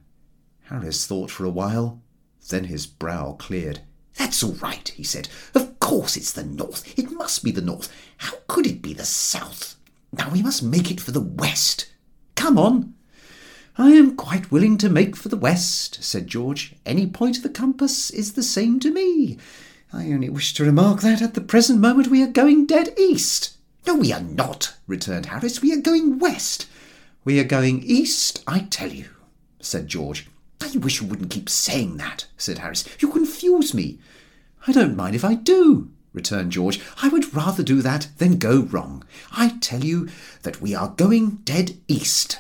Harris 0.64 1.06
thought 1.06 1.30
for 1.30 1.46
a 1.46 1.50
while. 1.50 2.02
Then 2.50 2.66
his 2.66 2.88
brow 2.88 3.34
cleared. 3.34 3.82
That's 4.18 4.42
all 4.42 4.54
right, 4.54 4.88
he 4.90 5.04
said. 5.04 5.30
Of 5.54 5.80
course 5.80 6.18
it's 6.18 6.32
the 6.32 6.44
north. 6.44 6.98
It 6.98 7.12
must 7.12 7.44
be 7.44 7.52
the 7.52 7.62
north. 7.62 7.94
How 8.18 8.38
could 8.48 8.66
it 8.66 8.82
be 8.82 8.94
the 8.94 9.06
south? 9.06 9.76
Now 10.12 10.30
we 10.30 10.42
must 10.42 10.64
make 10.64 10.90
it 10.90 11.00
for 11.00 11.12
the 11.12 11.22
west. 11.22 11.92
Come 12.36 12.58
on. 12.58 12.96
I 13.78 13.92
am 13.92 14.16
quite 14.16 14.52
willing 14.52 14.80
to 14.80 14.90
make 14.90 15.16
for 15.16 15.30
the 15.30 15.38
west, 15.38 16.04
said 16.04 16.26
George. 16.26 16.76
Any 16.84 17.06
point 17.06 17.38
of 17.38 17.44
the 17.44 17.50
compass 17.50 18.10
is 18.10 18.34
the 18.34 18.42
same 18.42 18.80
to 18.80 18.92
me. 18.92 19.38
I 19.94 20.12
only 20.12 20.30
wish 20.30 20.54
to 20.56 20.66
remark 20.66 21.02
that 21.02 21.22
at 21.22 21.34
the 21.34 21.42
present 21.42 21.80
moment 21.80 22.10
we 22.10 22.22
are 22.22 22.28
going 22.28 22.66
dead 22.66 22.94
east. 22.98 23.58
No, 23.86 23.96
we 23.96 24.12
are 24.12 24.22
not, 24.22 24.76
returned 24.86 25.28
Harris. 25.28 25.62
We 25.62 25.74
are 25.74 25.82
going 25.82 26.20
west. 26.20 26.68
We 27.24 27.40
are 27.40 27.46
going 27.46 27.84
east, 27.84 28.44
I 28.46 28.60
tell 28.60 28.90
you, 28.90 29.10
said 29.60 29.88
George. 29.88 30.28
I 30.62 30.76
wish 30.78 31.02
you 31.02 31.08
wouldn't 31.08 31.32
keep 31.32 31.50
saying 31.50 31.98
that, 31.98 32.26
said 32.38 32.60
Harris. 32.60 32.86
You 33.00 33.10
confuse 33.10 33.74
me. 33.74 34.00
I 34.68 34.72
don't 34.74 34.98
mind 34.98 35.16
if 35.16 35.24
I 35.24 35.36
do, 35.36 35.90
returned 36.12 36.52
George. 36.52 36.82
I 37.02 37.08
would 37.08 37.34
rather 37.34 37.64
do 37.64 37.82
that 37.82 38.10
than 38.18 38.38
go 38.38 38.62
wrong. 38.62 39.04
I 39.32 39.58
tell 39.62 39.84
you 39.84 40.10
that 40.44 40.62
we 40.62 40.76
are 40.76 40.90
going 40.90 41.42
dead 41.46 41.78
east. 41.88 42.40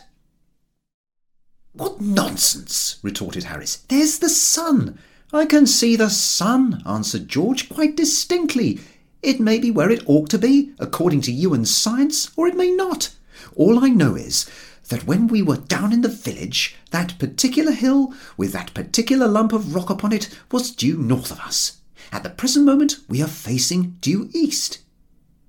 What 1.74 2.02
nonsense, 2.02 3.00
retorted 3.04 3.46
Harris. 3.46 3.78
There's 3.88 4.20
the 4.20 4.30
sun. 4.30 5.00
I 5.34 5.46
can 5.46 5.68
see 5.68 5.98
the 5.98 6.10
sun, 6.10 6.82
answered 6.86 7.28
George, 7.28 7.68
quite 7.68 7.98
distinctly. 7.98 8.80
It 9.22 9.42
may 9.42 9.60
be 9.60 9.70
where 9.70 9.90
it 9.90 10.08
ought 10.08 10.30
to 10.30 10.38
be, 10.38 10.72
according 10.80 11.20
to 11.22 11.34
you 11.34 11.54
and 11.54 11.68
science, 11.68 12.32
or 12.38 12.48
it 12.48 12.56
may 12.56 12.72
not. 12.72 13.14
All 13.54 13.84
I 13.84 13.90
know 13.90 14.16
is 14.16 14.50
that 14.88 15.06
when 15.06 15.28
we 15.28 15.42
were 15.42 15.58
down 15.58 15.92
in 15.92 16.00
the 16.00 16.08
village, 16.08 16.78
that 16.92 17.20
particular 17.20 17.74
hill, 17.74 18.14
with 18.38 18.54
that 18.54 18.74
particular 18.74 19.28
lump 19.28 19.52
of 19.52 19.76
rock 19.76 19.90
upon 19.90 20.14
it, 20.14 20.30
was 20.50 20.72
due 20.72 20.98
north 20.98 21.30
of 21.30 21.42
us. 21.42 21.82
At 22.10 22.24
the 22.24 22.30
present 22.30 22.66
moment, 22.66 23.00
we 23.10 23.22
are 23.22 23.28
facing 23.28 23.98
due 24.00 24.30
east. 24.34 24.80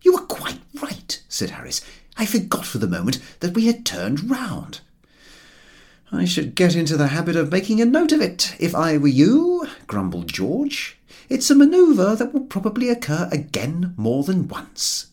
You 0.02 0.16
are 0.16 0.25
quite 0.26 0.58
right, 0.82 1.23
said 1.28 1.50
Harris. 1.50 1.82
I 2.16 2.26
forgot 2.26 2.66
for 2.66 2.78
the 2.78 2.88
moment 2.88 3.20
that 3.38 3.54
we 3.54 3.66
had 3.66 3.87
turned 3.87 4.28
round. 4.28 4.80
I 6.11 6.25
should 6.25 6.55
get 6.55 6.75
into 6.75 6.97
the 6.97 7.09
habit 7.09 7.37
of 7.37 7.53
making 7.53 7.83
a 7.83 7.85
note 7.85 8.12
of 8.12 8.23
it, 8.23 8.57
if 8.59 8.75
I 8.75 8.97
were 8.97 9.09
you, 9.09 9.69
grumbled 9.87 10.29
George. 10.29 10.99
It's 11.29 11.50
a 11.50 11.55
manoeuvre 11.55 12.17
that 12.17 12.33
will 12.33 12.47
probably 12.47 12.88
occur 12.88 13.29
again 13.31 13.93
more 13.97 14.25
than 14.25 14.49
once. 14.49 15.09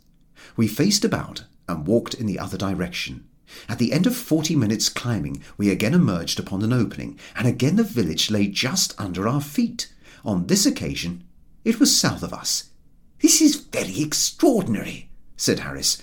We 0.56 0.70
faced 0.70 1.04
about 1.04 1.44
and 1.68 1.86
walked 1.86 2.14
in 2.14 2.28
the 2.28 2.40
other 2.40 2.58
direction. 2.58 3.28
At 3.68 3.78
the 3.78 3.92
end 3.92 4.08
of 4.08 4.16
forty 4.16 4.56
minutes' 4.56 4.88
climbing, 4.88 5.44
we 5.58 5.70
again 5.70 5.94
emerged 5.94 6.40
upon 6.40 6.62
an 6.62 6.72
opening, 6.72 7.20
and 7.36 7.46
again 7.46 7.76
the 7.76 7.84
village 7.84 8.32
lay 8.32 8.48
just 8.48 9.00
under 9.00 9.28
our 9.28 9.42
feet. 9.42 9.92
On 10.24 10.48
this 10.48 10.66
occasion, 10.66 11.26
it 11.66 11.80
was 11.80 11.96
south 11.96 12.24
of 12.24 12.34
us. 12.34 12.70
This 13.20 13.42
is 13.42 13.58
very 13.58 14.02
extraordinary, 14.02 15.10
said 15.36 15.60
Harris. 15.60 16.02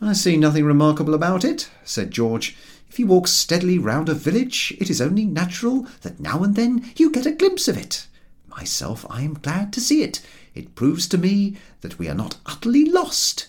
I 0.00 0.14
see 0.14 0.38
nothing 0.38 0.64
remarkable 0.64 1.12
about 1.12 1.44
it, 1.44 1.68
said 1.84 2.10
George. 2.10 2.56
If 2.90 2.98
you 2.98 3.06
walk 3.06 3.28
steadily 3.28 3.78
round 3.78 4.08
a 4.08 4.14
village, 4.14 4.74
it 4.80 4.90
is 4.90 5.00
only 5.00 5.24
natural 5.24 5.86
that 6.00 6.18
now 6.18 6.42
and 6.42 6.56
then 6.56 6.90
you 6.96 7.08
get 7.12 7.24
a 7.24 7.30
glimpse 7.30 7.68
of 7.68 7.78
it. 7.78 8.08
Myself, 8.48 9.06
I 9.08 9.22
am 9.22 9.34
glad 9.34 9.72
to 9.74 9.80
see 9.80 10.02
it. 10.02 10.20
It 10.56 10.74
proves 10.74 11.06
to 11.08 11.18
me 11.18 11.56
that 11.82 12.00
we 12.00 12.08
are 12.08 12.16
not 12.16 12.38
utterly 12.44 12.84
lost. 12.84 13.46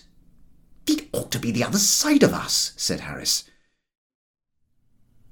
It 0.86 1.08
ought 1.12 1.32
to 1.32 1.40
be 1.40 1.50
the 1.50 1.64
other 1.64 1.78
side 1.78 2.22
of 2.22 2.32
us, 2.32 2.72
said 2.76 3.00
Harris. 3.00 3.42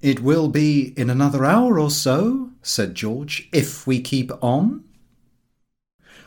It 0.00 0.18
will 0.18 0.48
be 0.48 0.92
in 0.96 1.08
another 1.08 1.44
hour 1.44 1.78
or 1.78 1.90
so, 1.90 2.50
said 2.62 2.96
George, 2.96 3.48
if 3.52 3.86
we 3.86 4.00
keep 4.00 4.32
on. 4.42 4.82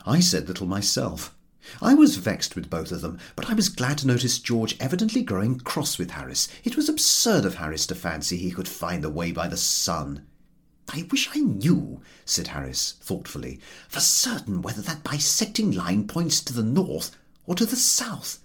I 0.06 0.20
said 0.20 0.48
little 0.48 0.66
myself. 0.66 1.36
I 1.80 1.94
was 1.94 2.16
vexed 2.16 2.54
with 2.54 2.70
both 2.70 2.92
of 2.92 3.00
them, 3.00 3.18
but 3.36 3.48
I 3.50 3.54
was 3.54 3.68
glad 3.68 3.98
to 3.98 4.06
notice 4.06 4.38
George 4.38 4.76
evidently 4.80 5.22
growing 5.22 5.58
cross 5.60 5.98
with 5.98 6.10
Harris. 6.10 6.48
It 6.62 6.76
was 6.76 6.88
absurd 6.88 7.44
of 7.44 7.56
Harris 7.56 7.86
to 7.86 7.94
fancy 7.94 8.36
he 8.36 8.50
could 8.50 8.68
find 8.68 9.02
the 9.02 9.10
way 9.10 9.32
by 9.32 9.48
the 9.48 9.56
sun. 9.56 10.26
I 10.90 11.06
wish 11.10 11.30
I 11.34 11.40
knew, 11.40 12.02
said 12.24 12.48
Harris 12.48 12.92
thoughtfully, 13.00 13.60
for 13.88 14.00
certain 14.00 14.60
whether 14.60 14.82
that 14.82 15.02
bisecting 15.02 15.72
line 15.72 16.06
points 16.06 16.42
to 16.42 16.52
the 16.52 16.62
north 16.62 17.16
or 17.46 17.54
to 17.54 17.64
the 17.64 17.76
south. 17.76 18.40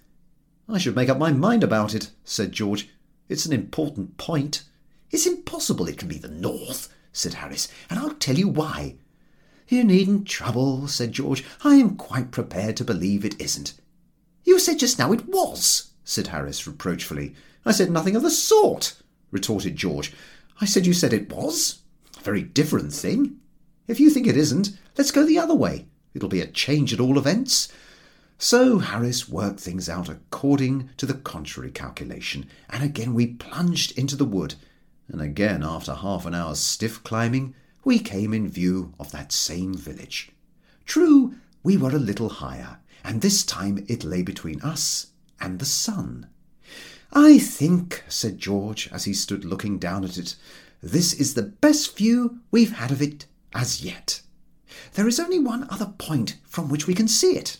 I 0.68 0.78
should 0.78 0.96
make 0.96 1.08
up 1.08 1.18
my 1.18 1.32
mind 1.32 1.62
about 1.62 1.94
it, 1.94 2.10
said 2.24 2.52
George. 2.52 2.88
It's 3.28 3.44
an 3.44 3.52
important 3.52 4.16
point. 4.16 4.64
It's 5.10 5.26
impossible 5.26 5.88
it 5.88 5.98
can 5.98 6.08
be 6.08 6.18
the 6.18 6.28
north, 6.28 6.88
said 7.12 7.34
Harris, 7.34 7.68
and 7.90 7.98
I'll 7.98 8.14
tell 8.14 8.38
you 8.38 8.48
why. 8.48 8.96
You 9.70 9.84
needn't 9.84 10.26
trouble, 10.26 10.88
said 10.88 11.12
George. 11.12 11.44
I 11.62 11.76
am 11.76 11.94
quite 11.94 12.32
prepared 12.32 12.76
to 12.76 12.84
believe 12.84 13.24
it 13.24 13.40
isn't. 13.40 13.74
You 14.42 14.58
said 14.58 14.80
just 14.80 14.98
now 14.98 15.12
it 15.12 15.28
was, 15.28 15.92
said 16.02 16.26
Harris 16.26 16.66
reproachfully. 16.66 17.36
I 17.64 17.70
said 17.70 17.88
nothing 17.88 18.16
of 18.16 18.22
the 18.22 18.32
sort, 18.32 19.00
retorted 19.30 19.76
George. 19.76 20.12
I 20.60 20.64
said 20.64 20.86
you 20.86 20.92
said 20.92 21.12
it 21.12 21.32
was. 21.32 21.78
A 22.18 22.22
very 22.22 22.42
different 22.42 22.92
thing. 22.92 23.36
If 23.86 24.00
you 24.00 24.10
think 24.10 24.26
it 24.26 24.36
isn't, 24.36 24.76
let's 24.98 25.12
go 25.12 25.24
the 25.24 25.38
other 25.38 25.54
way. 25.54 25.86
It'll 26.14 26.28
be 26.28 26.40
a 26.40 26.48
change 26.48 26.92
at 26.92 26.98
all 26.98 27.16
events. 27.16 27.68
So 28.38 28.78
Harris 28.78 29.28
worked 29.28 29.60
things 29.60 29.88
out 29.88 30.08
according 30.08 30.90
to 30.96 31.06
the 31.06 31.14
contrary 31.14 31.70
calculation, 31.70 32.46
and 32.68 32.82
again 32.82 33.14
we 33.14 33.28
plunged 33.28 33.96
into 33.96 34.16
the 34.16 34.24
wood 34.24 34.56
and 35.06 35.20
again 35.20 35.62
after 35.62 35.94
half 35.94 36.26
an 36.26 36.34
hour's 36.34 36.58
stiff 36.58 37.04
climbing, 37.04 37.54
we 37.84 37.98
came 37.98 38.34
in 38.34 38.48
view 38.48 38.94
of 38.98 39.10
that 39.12 39.32
same 39.32 39.74
village. 39.74 40.30
True, 40.84 41.34
we 41.62 41.76
were 41.76 41.90
a 41.90 41.98
little 41.98 42.28
higher, 42.28 42.78
and 43.04 43.20
this 43.20 43.44
time 43.44 43.84
it 43.88 44.04
lay 44.04 44.22
between 44.22 44.60
us 44.60 45.08
and 45.40 45.58
the 45.58 45.64
sun. 45.64 46.28
I 47.12 47.38
think, 47.38 48.04
said 48.08 48.38
George, 48.38 48.88
as 48.92 49.04
he 49.04 49.14
stood 49.14 49.44
looking 49.44 49.78
down 49.78 50.04
at 50.04 50.18
it, 50.18 50.36
this 50.82 51.12
is 51.12 51.34
the 51.34 51.42
best 51.42 51.96
view 51.96 52.40
we've 52.50 52.72
had 52.72 52.90
of 52.90 53.02
it 53.02 53.26
as 53.54 53.82
yet. 53.82 54.22
There 54.94 55.08
is 55.08 55.18
only 55.18 55.38
one 55.38 55.66
other 55.70 55.92
point 55.98 56.36
from 56.44 56.68
which 56.68 56.86
we 56.86 56.94
can 56.94 57.08
see 57.08 57.36
it. 57.36 57.58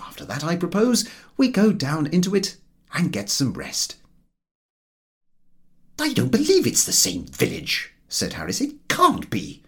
After 0.00 0.24
that, 0.24 0.44
I 0.44 0.56
propose 0.56 1.08
we 1.36 1.48
go 1.48 1.72
down 1.72 2.06
into 2.06 2.34
it 2.34 2.56
and 2.94 3.12
get 3.12 3.28
some 3.28 3.52
rest. 3.52 3.96
I 5.98 6.12
don't 6.12 6.32
believe 6.32 6.66
it's 6.66 6.84
the 6.84 6.92
same 6.92 7.26
village, 7.26 7.91
said 8.12 8.34
Harris. 8.34 8.60
It 8.60 8.88
can't 8.88 9.28
be. 9.30 9.62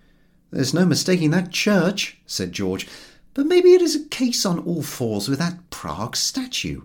There's 0.51 0.75
no 0.75 0.85
mistaking 0.85 1.31
that 1.31 1.51
church, 1.51 2.19
said 2.27 2.53
George, 2.53 2.87
but 3.33 3.47
maybe 3.47 3.73
it 3.73 3.83
is 3.83 3.97
a 3.97 4.09
case 4.09 4.45
on 4.45 4.59
all 4.61 4.83
fours 4.83 5.29
with 5.29 5.39
that 5.39 5.71
Prague 5.71 6.15
statue. 6.15 6.83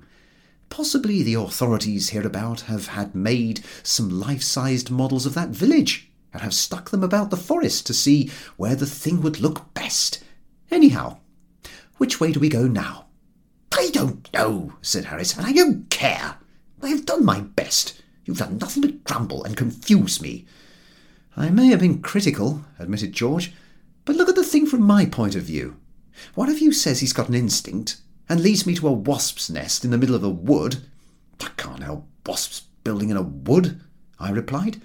Possibly 0.69 1.21
the 1.21 1.33
authorities 1.33 2.09
hereabout 2.09 2.61
have 2.61 2.87
had 2.87 3.13
made 3.13 3.61
some 3.83 4.09
life 4.09 4.41
sized 4.41 4.89
models 4.89 5.25
of 5.25 5.33
that 5.33 5.49
village 5.49 6.09
and 6.31 6.41
have 6.41 6.53
stuck 6.53 6.91
them 6.91 7.03
about 7.03 7.29
the 7.29 7.37
forest 7.37 7.85
to 7.87 7.93
see 7.93 8.31
where 8.55 8.75
the 8.75 8.85
thing 8.85 9.21
would 9.21 9.39
look 9.39 9.73
best. 9.73 10.23
Anyhow, 10.71 11.17
which 11.97 12.19
way 12.19 12.31
do 12.31 12.39
we 12.39 12.49
go 12.49 12.67
now? 12.67 13.07
I 13.73 13.89
don't 13.91 14.31
know, 14.33 14.73
said 14.81 15.05
Harris, 15.05 15.35
and 15.35 15.45
I 15.45 15.51
don't 15.51 15.89
care. 15.89 16.37
I 16.81 16.89
have 16.89 17.05
done 17.05 17.25
my 17.25 17.41
best. 17.41 18.01
You've 18.25 18.37
done 18.37 18.57
nothing 18.57 18.81
but 18.81 19.03
grumble 19.03 19.43
and 19.43 19.57
confuse 19.57 20.21
me. 20.21 20.45
I 21.37 21.49
may 21.49 21.67
have 21.67 21.79
been 21.79 22.01
critical, 22.01 22.65
admitted 22.77 23.13
George, 23.13 23.53
but 24.05 24.15
look 24.15 24.29
at 24.29 24.35
the 24.35 24.43
thing 24.43 24.65
from 24.65 24.81
my 24.81 25.05
point 25.05 25.35
of 25.35 25.43
view. 25.43 25.77
One 26.35 26.49
of 26.49 26.59
you 26.59 26.71
says 26.71 26.99
he's 26.99 27.13
got 27.13 27.29
an 27.29 27.35
instinct 27.35 27.97
and 28.27 28.41
leads 28.41 28.65
me 28.65 28.75
to 28.75 28.87
a 28.87 28.91
wasp's 28.91 29.49
nest 29.49 29.85
in 29.85 29.91
the 29.91 29.97
middle 29.97 30.15
of 30.15 30.23
a 30.23 30.29
wood. 30.29 30.77
I 31.39 31.49
can't 31.57 31.83
help 31.83 32.07
wasps 32.25 32.63
building 32.83 33.09
in 33.09 33.17
a 33.17 33.21
wood, 33.21 33.79
I 34.19 34.31
replied. 34.31 34.81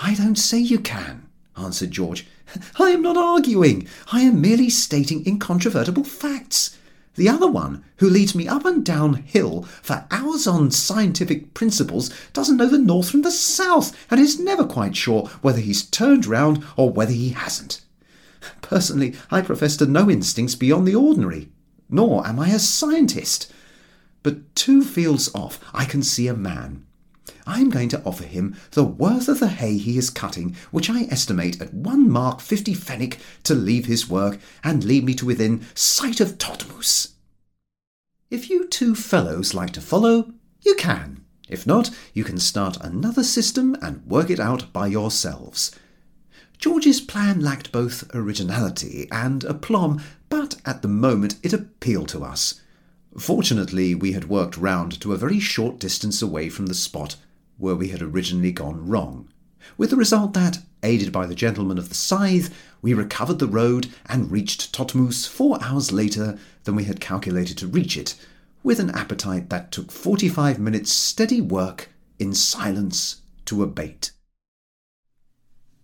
I 0.00 0.14
don't 0.14 0.36
say 0.36 0.58
you 0.58 0.78
can, 0.78 1.28
answered 1.56 1.90
George. 1.90 2.26
I 2.78 2.90
am 2.90 3.02
not 3.02 3.16
arguing. 3.16 3.88
I 4.12 4.20
am 4.20 4.40
merely 4.40 4.70
stating 4.70 5.26
incontrovertible 5.26 6.04
facts. 6.04 6.78
The 7.16 7.28
other 7.28 7.46
one, 7.46 7.84
who 7.98 8.10
leads 8.10 8.34
me 8.34 8.48
up 8.48 8.64
and 8.64 8.84
down 8.84 9.14
hill 9.14 9.62
for 9.82 10.04
hours 10.10 10.46
on 10.46 10.70
scientific 10.70 11.54
principles, 11.54 12.10
doesn't 12.32 12.56
know 12.56 12.68
the 12.68 12.78
north 12.78 13.10
from 13.10 13.22
the 13.22 13.30
south 13.30 13.96
and 14.10 14.20
is 14.20 14.40
never 14.40 14.64
quite 14.64 14.96
sure 14.96 15.28
whether 15.40 15.60
he's 15.60 15.84
turned 15.84 16.26
round 16.26 16.64
or 16.76 16.90
whether 16.90 17.12
he 17.12 17.30
hasn't. 17.30 17.80
Personally, 18.62 19.14
I 19.30 19.42
profess 19.42 19.76
to 19.76 19.86
no 19.86 20.10
instincts 20.10 20.54
beyond 20.54 20.88
the 20.88 20.96
ordinary, 20.96 21.48
nor 21.88 22.26
am 22.26 22.40
I 22.40 22.48
a 22.48 22.58
scientist. 22.58 23.52
But 24.22 24.54
two 24.54 24.82
fields 24.82 25.32
off, 25.34 25.60
I 25.72 25.84
can 25.84 26.02
see 26.02 26.26
a 26.26 26.34
man. 26.34 26.84
I'm 27.46 27.70
going 27.70 27.88
to 27.90 28.02
offer 28.04 28.24
him 28.24 28.56
the 28.72 28.84
worth 28.84 29.28
of 29.28 29.40
the 29.40 29.48
hay 29.48 29.78
he 29.78 29.98
is 29.98 30.10
cutting, 30.10 30.56
which 30.70 30.90
I 30.90 31.02
estimate 31.04 31.60
at 31.60 31.74
one 31.74 32.10
mark 32.10 32.40
fifty 32.40 32.74
pfennig 32.74 33.18
to 33.44 33.54
leave 33.54 33.86
his 33.86 34.08
work 34.08 34.38
and 34.62 34.84
lead 34.84 35.04
me 35.04 35.14
to 35.14 35.26
within 35.26 35.66
sight 35.74 36.20
of 36.20 36.38
Todtmoos. 36.38 37.12
If 38.30 38.50
you 38.50 38.66
two 38.66 38.94
fellows 38.94 39.54
like 39.54 39.72
to 39.72 39.80
follow, 39.80 40.32
you 40.62 40.74
can. 40.74 41.24
If 41.48 41.66
not, 41.66 41.90
you 42.14 42.24
can 42.24 42.38
start 42.38 42.78
another 42.80 43.22
system 43.22 43.76
and 43.82 44.04
work 44.06 44.30
it 44.30 44.40
out 44.40 44.72
by 44.72 44.86
yourselves. 44.86 45.70
George's 46.56 47.00
plan 47.00 47.40
lacked 47.40 47.72
both 47.72 48.10
originality 48.14 49.06
and 49.12 49.44
aplomb, 49.44 50.00
but 50.28 50.56
at 50.64 50.82
the 50.82 50.88
moment 50.88 51.36
it 51.42 51.52
appealed 51.52 52.08
to 52.08 52.24
us. 52.24 52.60
Fortunately, 53.18 53.94
we 53.94 54.12
had 54.12 54.28
worked 54.28 54.56
round 54.56 55.00
to 55.00 55.12
a 55.12 55.18
very 55.18 55.38
short 55.38 55.78
distance 55.78 56.20
away 56.20 56.48
from 56.48 56.66
the 56.66 56.74
spot 56.74 57.16
where 57.58 57.76
we 57.76 57.88
had 57.88 58.02
originally 58.02 58.50
gone 58.50 58.88
wrong, 58.88 59.28
with 59.76 59.90
the 59.90 59.96
result 59.96 60.34
that, 60.34 60.58
aided 60.82 61.12
by 61.12 61.26
the 61.26 61.34
gentleman 61.34 61.78
of 61.78 61.88
the 61.88 61.94
scythe, 61.94 62.52
we 62.82 62.92
recovered 62.92 63.38
the 63.38 63.46
road 63.46 63.88
and 64.06 64.30
reached 64.30 64.72
Todtmoos 64.72 65.26
four 65.26 65.62
hours 65.62 65.92
later 65.92 66.38
than 66.64 66.74
we 66.74 66.84
had 66.84 67.00
calculated 67.00 67.56
to 67.58 67.66
reach 67.66 67.96
it, 67.96 68.14
with 68.62 68.80
an 68.80 68.90
appetite 68.90 69.48
that 69.50 69.70
took 69.70 69.90
forty 69.90 70.28
five 70.28 70.58
minutes' 70.58 70.92
steady 70.92 71.40
work 71.40 71.90
in 72.18 72.34
silence 72.34 73.22
to 73.46 73.62
abate. 73.62 74.10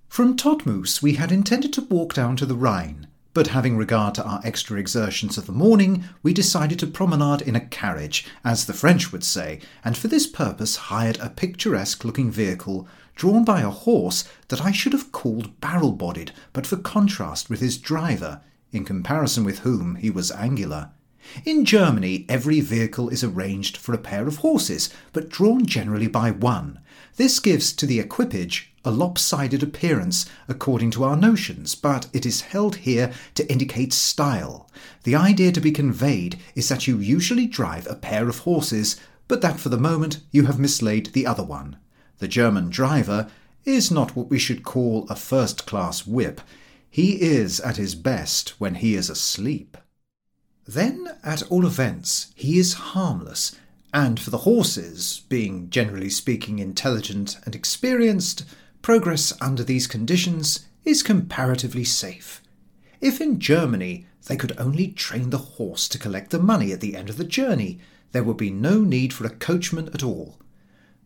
From 0.08 0.36
Todtmoos 0.36 1.00
we 1.00 1.14
had 1.14 1.30
intended 1.30 1.72
to 1.74 1.82
walk 1.82 2.12
down 2.14 2.36
to 2.36 2.46
the 2.46 2.56
Rhine, 2.56 3.06
but 3.32 3.48
having 3.48 3.76
regard 3.76 4.14
to 4.14 4.24
our 4.24 4.40
extra 4.44 4.78
exertions 4.78 5.38
of 5.38 5.46
the 5.46 5.52
morning, 5.52 6.04
we 6.22 6.32
decided 6.32 6.78
to 6.78 6.86
promenade 6.86 7.42
in 7.42 7.54
a 7.54 7.66
carriage, 7.66 8.26
as 8.44 8.66
the 8.66 8.72
French 8.72 9.12
would 9.12 9.24
say, 9.24 9.60
and 9.84 9.96
for 9.96 10.08
this 10.08 10.26
purpose 10.26 10.76
hired 10.76 11.18
a 11.18 11.30
picturesque 11.30 12.04
looking 12.04 12.30
vehicle 12.30 12.88
drawn 13.14 13.44
by 13.44 13.60
a 13.60 13.70
horse 13.70 14.24
that 14.48 14.64
I 14.64 14.72
should 14.72 14.92
have 14.92 15.12
called 15.12 15.60
barrel 15.60 15.92
bodied, 15.92 16.32
but 16.52 16.66
for 16.66 16.76
contrast 16.76 17.50
with 17.50 17.60
his 17.60 17.78
driver, 17.78 18.40
in 18.72 18.84
comparison 18.84 19.44
with 19.44 19.60
whom 19.60 19.96
he 19.96 20.10
was 20.10 20.32
angular. 20.32 20.90
In 21.44 21.64
Germany, 21.64 22.24
every 22.28 22.60
vehicle 22.60 23.08
is 23.10 23.22
arranged 23.22 23.76
for 23.76 23.94
a 23.94 23.98
pair 23.98 24.26
of 24.26 24.38
horses, 24.38 24.90
but 25.12 25.28
drawn 25.28 25.66
generally 25.66 26.08
by 26.08 26.30
one. 26.30 26.80
This 27.16 27.38
gives 27.38 27.72
to 27.74 27.86
the 27.86 28.00
equipage 28.00 28.69
a 28.84 28.90
lopsided 28.90 29.62
appearance 29.62 30.26
according 30.48 30.90
to 30.90 31.04
our 31.04 31.16
notions, 31.16 31.74
but 31.74 32.08
it 32.12 32.24
is 32.24 32.40
held 32.40 32.76
here 32.76 33.12
to 33.34 33.50
indicate 33.50 33.92
style. 33.92 34.68
The 35.04 35.14
idea 35.14 35.52
to 35.52 35.60
be 35.60 35.70
conveyed 35.70 36.38
is 36.54 36.68
that 36.68 36.86
you 36.86 36.98
usually 36.98 37.46
drive 37.46 37.86
a 37.86 37.94
pair 37.94 38.28
of 38.28 38.40
horses, 38.40 38.98
but 39.28 39.42
that 39.42 39.60
for 39.60 39.68
the 39.68 39.76
moment 39.76 40.20
you 40.30 40.46
have 40.46 40.58
mislaid 40.58 41.06
the 41.06 41.26
other 41.26 41.44
one. 41.44 41.76
The 42.18 42.28
German 42.28 42.70
driver 42.70 43.30
is 43.64 43.90
not 43.90 44.16
what 44.16 44.30
we 44.30 44.38
should 44.38 44.62
call 44.62 45.06
a 45.08 45.16
first 45.16 45.66
class 45.66 46.06
whip. 46.06 46.40
He 46.88 47.20
is 47.20 47.60
at 47.60 47.76
his 47.76 47.94
best 47.94 48.60
when 48.60 48.76
he 48.76 48.94
is 48.94 49.10
asleep. 49.10 49.76
Then, 50.66 51.08
at 51.22 51.42
all 51.50 51.66
events, 51.66 52.32
he 52.34 52.58
is 52.58 52.74
harmless, 52.74 53.56
and 53.92 54.20
for 54.20 54.30
the 54.30 54.38
horses, 54.38 55.22
being 55.28 55.68
generally 55.68 56.10
speaking 56.10 56.58
intelligent 56.58 57.36
and 57.44 57.54
experienced, 57.54 58.44
progress 58.82 59.32
under 59.40 59.62
these 59.62 59.86
conditions 59.86 60.66
is 60.84 61.02
comparatively 61.02 61.84
safe. 61.84 62.40
If 63.00 63.20
in 63.20 63.38
Germany 63.40 64.06
they 64.26 64.36
could 64.36 64.58
only 64.58 64.88
train 64.88 65.30
the 65.30 65.38
horse 65.38 65.88
to 65.88 65.98
collect 65.98 66.30
the 66.30 66.38
money 66.38 66.72
at 66.72 66.80
the 66.80 66.96
end 66.96 67.08
of 67.08 67.16
the 67.16 67.24
journey, 67.24 67.78
there 68.12 68.24
would 68.24 68.36
be 68.36 68.50
no 68.50 68.80
need 68.80 69.12
for 69.12 69.26
a 69.26 69.30
coachman 69.30 69.88
at 69.94 70.02
all. 70.02 70.38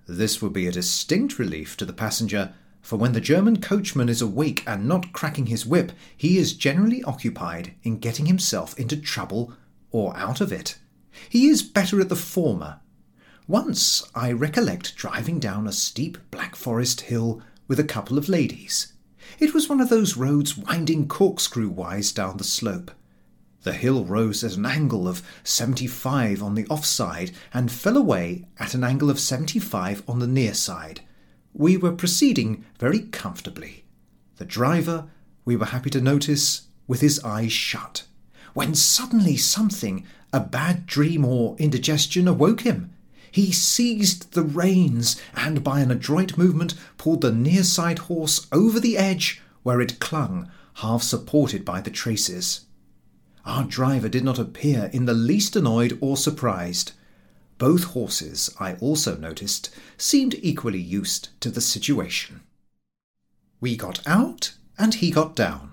This 0.07 0.43
would 0.43 0.53
be 0.53 0.67
a 0.67 0.73
distinct 0.73 1.39
relief 1.39 1.77
to 1.77 1.85
the 1.85 1.93
passenger, 1.93 2.55
for 2.83 2.97
when 2.97 3.13
the 3.13 3.21
German 3.21 3.61
coachman 3.61 4.09
is 4.09 4.21
awake 4.21 4.63
and 4.67 4.87
not 4.87 5.13
cracking 5.13 5.47
his 5.47 5.65
whip, 5.65 5.93
he 6.17 6.37
is 6.37 6.53
generally 6.53 7.03
occupied 7.05 7.75
in 7.83 7.99
getting 7.99 8.27
himself 8.27 8.79
into 8.79 8.97
trouble 8.97 9.55
or 9.91 10.17
out 10.17 10.41
of 10.41 10.53
it. 10.53 10.79
He 11.29 11.47
is 11.47 11.63
better 11.63 12.01
at 12.01 12.09
the 12.09 12.17
former. 12.17 12.81
Once 13.47 14.03
I 14.15 14.33
recollect 14.33 14.97
driving 14.97 15.39
down 15.39 15.67
a 15.67 15.73
steep 15.73 16.19
Black 16.31 16.57
Forest 16.57 17.03
hill 17.03 17.43
with 17.67 17.81
a 17.81 17.85
couple 17.85 18.19
of 18.19 18.29
ladies. 18.29 18.93
It 19.39 19.55
was 19.55 19.69
one 19.69 19.81
of 19.81 19.89
those 19.89 20.17
roads 20.17 20.57
winding 20.57 21.09
corkscrew 21.09 21.69
wise 21.69 22.13
down 22.13 22.37
the 22.37 22.45
slope. 22.45 22.91
The 23.63 23.73
hill 23.73 24.05
rose 24.05 24.45
at 24.45 24.57
an 24.57 24.67
angle 24.67 25.09
of 25.09 25.23
75 25.43 26.43
on 26.43 26.55
the 26.55 26.67
off 26.69 26.85
side 26.85 27.33
and 27.53 27.73
fell 27.73 27.97
away 27.97 28.47
at 28.59 28.75
an 28.75 28.85
angle 28.85 29.09
of 29.09 29.19
75 29.19 30.03
on 30.07 30.19
the 30.19 30.27
near 30.27 30.53
side. 30.53 31.01
We 31.55 31.77
were 31.77 31.93
proceeding 31.93 32.65
very 32.79 33.01
comfortably. 33.01 33.85
The 34.37 34.45
driver, 34.45 35.07
we 35.45 35.57
were 35.57 35.67
happy 35.67 35.91
to 35.91 36.01
notice, 36.01 36.69
with 36.87 37.01
his 37.01 37.23
eyes 37.25 37.53
shut, 37.53 38.05
when 38.53 38.75
suddenly 38.75 39.37
something, 39.37 40.07
a 40.33 40.41
bad 40.41 40.87
dream 40.87 41.25
or 41.25 41.57
indigestion, 41.59 42.29
awoke 42.29 42.63
him. 42.63 42.94
He 43.35 43.51
seized 43.51 44.35
the 44.35 44.45
reins 44.45 45.21
and, 45.35 45.65
by 45.65 45.81
an 45.81 45.91
adroit 45.91 46.39
movement, 46.39 46.75
pulled 46.99 47.23
the 47.23 47.33
near 47.33 47.65
side 47.65 47.99
horse 47.99 48.47
over 48.53 48.79
the 48.79 48.97
edge 48.97 49.43
where 49.65 49.81
it 49.81 49.99
clung, 49.99 50.49
half 50.75 51.03
supported 51.03 51.65
by 51.65 51.81
the 51.81 51.91
traces. 51.91 52.67
Our 53.45 53.65
driver 53.65 54.09
did 54.09 54.23
not 54.23 54.39
appear 54.39 54.89
in 54.93 55.07
the 55.07 55.15
least 55.15 55.57
annoyed 55.57 55.99
or 56.01 56.17
surprised. 56.17 56.93
Both 57.59 57.87
horses, 57.87 58.55
I 58.61 58.75
also 58.75 59.17
noticed, 59.17 59.75
seemed 59.99 60.37
equally 60.41 60.81
used 60.81 61.31
to 61.41 61.51
the 61.51 61.61
situation. 61.61 62.41
We 63.61 63.77
got 63.77 64.01
out, 64.07 64.55
and 64.79 64.95
he 64.95 65.11
got 65.11 65.35
down. 65.35 65.73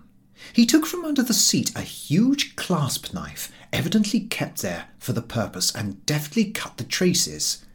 He 0.52 0.66
took 0.66 0.88
from 0.88 1.06
under 1.06 1.22
the 1.22 1.36
seat 1.36 1.72
a 1.76 1.82
huge 1.82 2.56
clasp 2.56 3.14
knife, 3.14 3.52
evidently 3.74 4.20
kept 4.20 4.62
there 4.62 4.90
for 5.00 5.14
the 5.14 5.22
purpose, 5.22 5.74
and 5.74 6.06
deftly 6.06 6.52
cut 6.52 6.78
the 6.78 6.84
traces. 6.84 7.66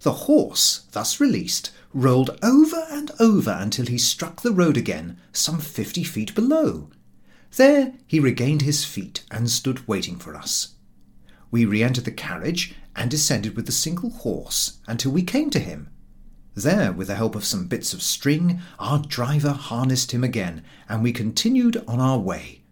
The 0.00 0.12
horse, 0.12 0.86
thus 0.92 1.20
released, 1.20 1.70
rolled 1.92 2.38
over 2.42 2.86
and 2.90 3.10
over 3.18 3.56
until 3.58 3.86
he 3.86 3.98
struck 3.98 4.42
the 4.42 4.52
road 4.52 4.76
again, 4.76 5.18
some 5.32 5.58
fifty 5.58 6.04
feet 6.04 6.34
below. 6.34 6.90
There 7.56 7.94
he 8.06 8.20
regained 8.20 8.62
his 8.62 8.84
feet 8.84 9.24
and 9.30 9.50
stood 9.50 9.88
waiting 9.88 10.16
for 10.16 10.34
us. 10.36 10.74
We 11.50 11.64
re 11.64 11.82
entered 11.82 12.04
the 12.04 12.10
carriage 12.10 12.74
and 12.94 13.10
descended 13.10 13.56
with 13.56 13.66
the 13.66 13.72
single 13.72 14.10
horse 14.10 14.78
until 14.86 15.12
we 15.12 15.22
came 15.22 15.50
to 15.50 15.58
him. 15.58 15.88
There, 16.54 16.92
with 16.92 17.08
the 17.08 17.14
help 17.14 17.34
of 17.34 17.44
some 17.44 17.66
bits 17.66 17.92
of 17.92 18.02
string, 18.02 18.60
our 18.78 18.98
driver 18.98 19.52
harnessed 19.52 20.12
him 20.12 20.24
again, 20.24 20.64
and 20.88 21.02
we 21.02 21.12
continued 21.12 21.82
on 21.86 22.00
our 22.00 22.18
way. 22.18 22.62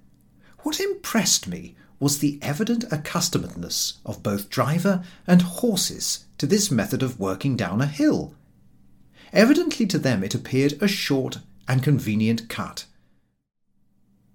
What 0.60 0.80
impressed 0.80 1.46
me 1.46 1.76
was 2.04 2.18
the 2.18 2.38
evident 2.42 2.84
accustomedness 2.92 3.94
of 4.04 4.22
both 4.22 4.50
driver 4.50 5.02
and 5.26 5.40
horses 5.40 6.26
to 6.36 6.46
this 6.46 6.70
method 6.70 7.02
of 7.02 7.18
working 7.18 7.56
down 7.56 7.80
a 7.80 7.86
hill. 7.86 8.34
Evidently 9.32 9.86
to 9.86 9.98
them 9.98 10.22
it 10.22 10.34
appeared 10.34 10.74
a 10.82 10.86
short 10.86 11.38
and 11.66 11.82
convenient 11.82 12.46
cut. 12.50 12.84